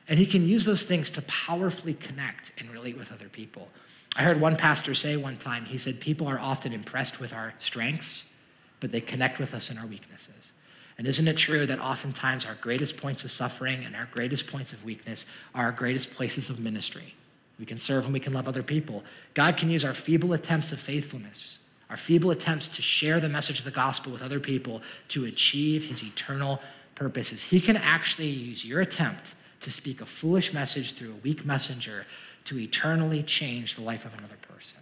[0.10, 3.70] And He can use those things to powerfully connect and relate with other people.
[4.18, 7.54] I heard one pastor say one time, he said, People are often impressed with our
[7.60, 8.34] strengths,
[8.82, 10.52] but they connect with us in our weaknesses.
[10.98, 14.74] And isn't it true that oftentimes our greatest points of suffering and our greatest points
[14.74, 17.16] of weakness are our greatest places of ministry?
[17.58, 19.06] We can serve and we can love other people.
[19.36, 21.60] God can use our feeble attempts of faithfulness,
[21.92, 25.86] our feeble attempts to share the message of the gospel with other people to achieve
[25.88, 26.62] his eternal
[26.96, 27.44] purposes.
[27.44, 32.06] He can actually use your attempt to speak a foolish message through a weak messenger
[32.46, 34.80] to eternally change the life of another person.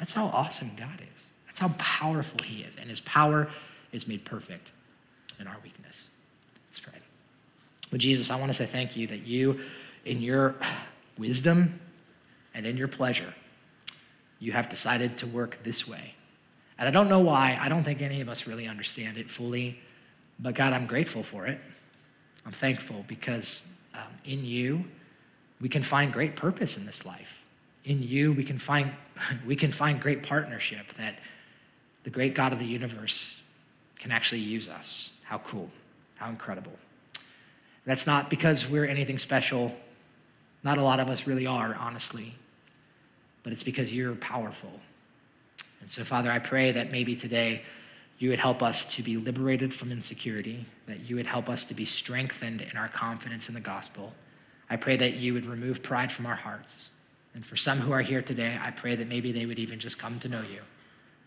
[0.00, 1.26] That's how awesome God is.
[1.46, 2.74] That's how powerful he is.
[2.74, 3.48] And his power
[3.92, 4.72] is made perfect
[5.38, 6.10] in our weakness.
[6.66, 6.98] Let's pray.
[7.92, 9.60] Well, Jesus, I want to say thank you that you,
[10.04, 10.56] in your
[11.16, 11.78] wisdom
[12.52, 13.32] and in your pleasure,
[14.40, 16.14] you have decided to work this way.
[16.82, 17.56] And I don't know why.
[17.60, 19.78] I don't think any of us really understand it fully.
[20.40, 21.60] But God, I'm grateful for it.
[22.44, 24.84] I'm thankful because um, in you,
[25.60, 27.44] we can find great purpose in this life.
[27.84, 28.90] In you, we can find,
[29.46, 31.14] we can find great partnership that
[32.02, 33.40] the great God of the universe
[34.00, 35.12] can actually use us.
[35.22, 35.70] How cool.
[36.16, 36.76] How incredible.
[37.86, 39.72] That's not because we're anything special.
[40.64, 42.34] Not a lot of us really are, honestly.
[43.44, 44.80] But it's because you're powerful.
[45.82, 47.62] And so, Father, I pray that maybe today
[48.18, 51.74] you would help us to be liberated from insecurity, that you would help us to
[51.74, 54.14] be strengthened in our confidence in the gospel.
[54.70, 56.92] I pray that you would remove pride from our hearts.
[57.34, 59.98] And for some who are here today, I pray that maybe they would even just
[59.98, 60.60] come to know you,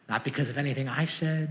[0.07, 1.49] not because of anything I said,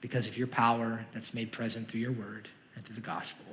[0.00, 3.44] because of your power that's made present through your word and through the gospel.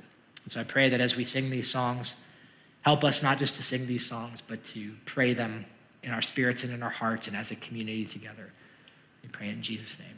[0.44, 2.16] And so I pray that as we sing these songs,
[2.82, 5.66] help us not just to sing these songs, but to pray them
[6.06, 8.52] in our spirits and in our hearts and as a community together.
[9.22, 10.15] We pray in Jesus' name.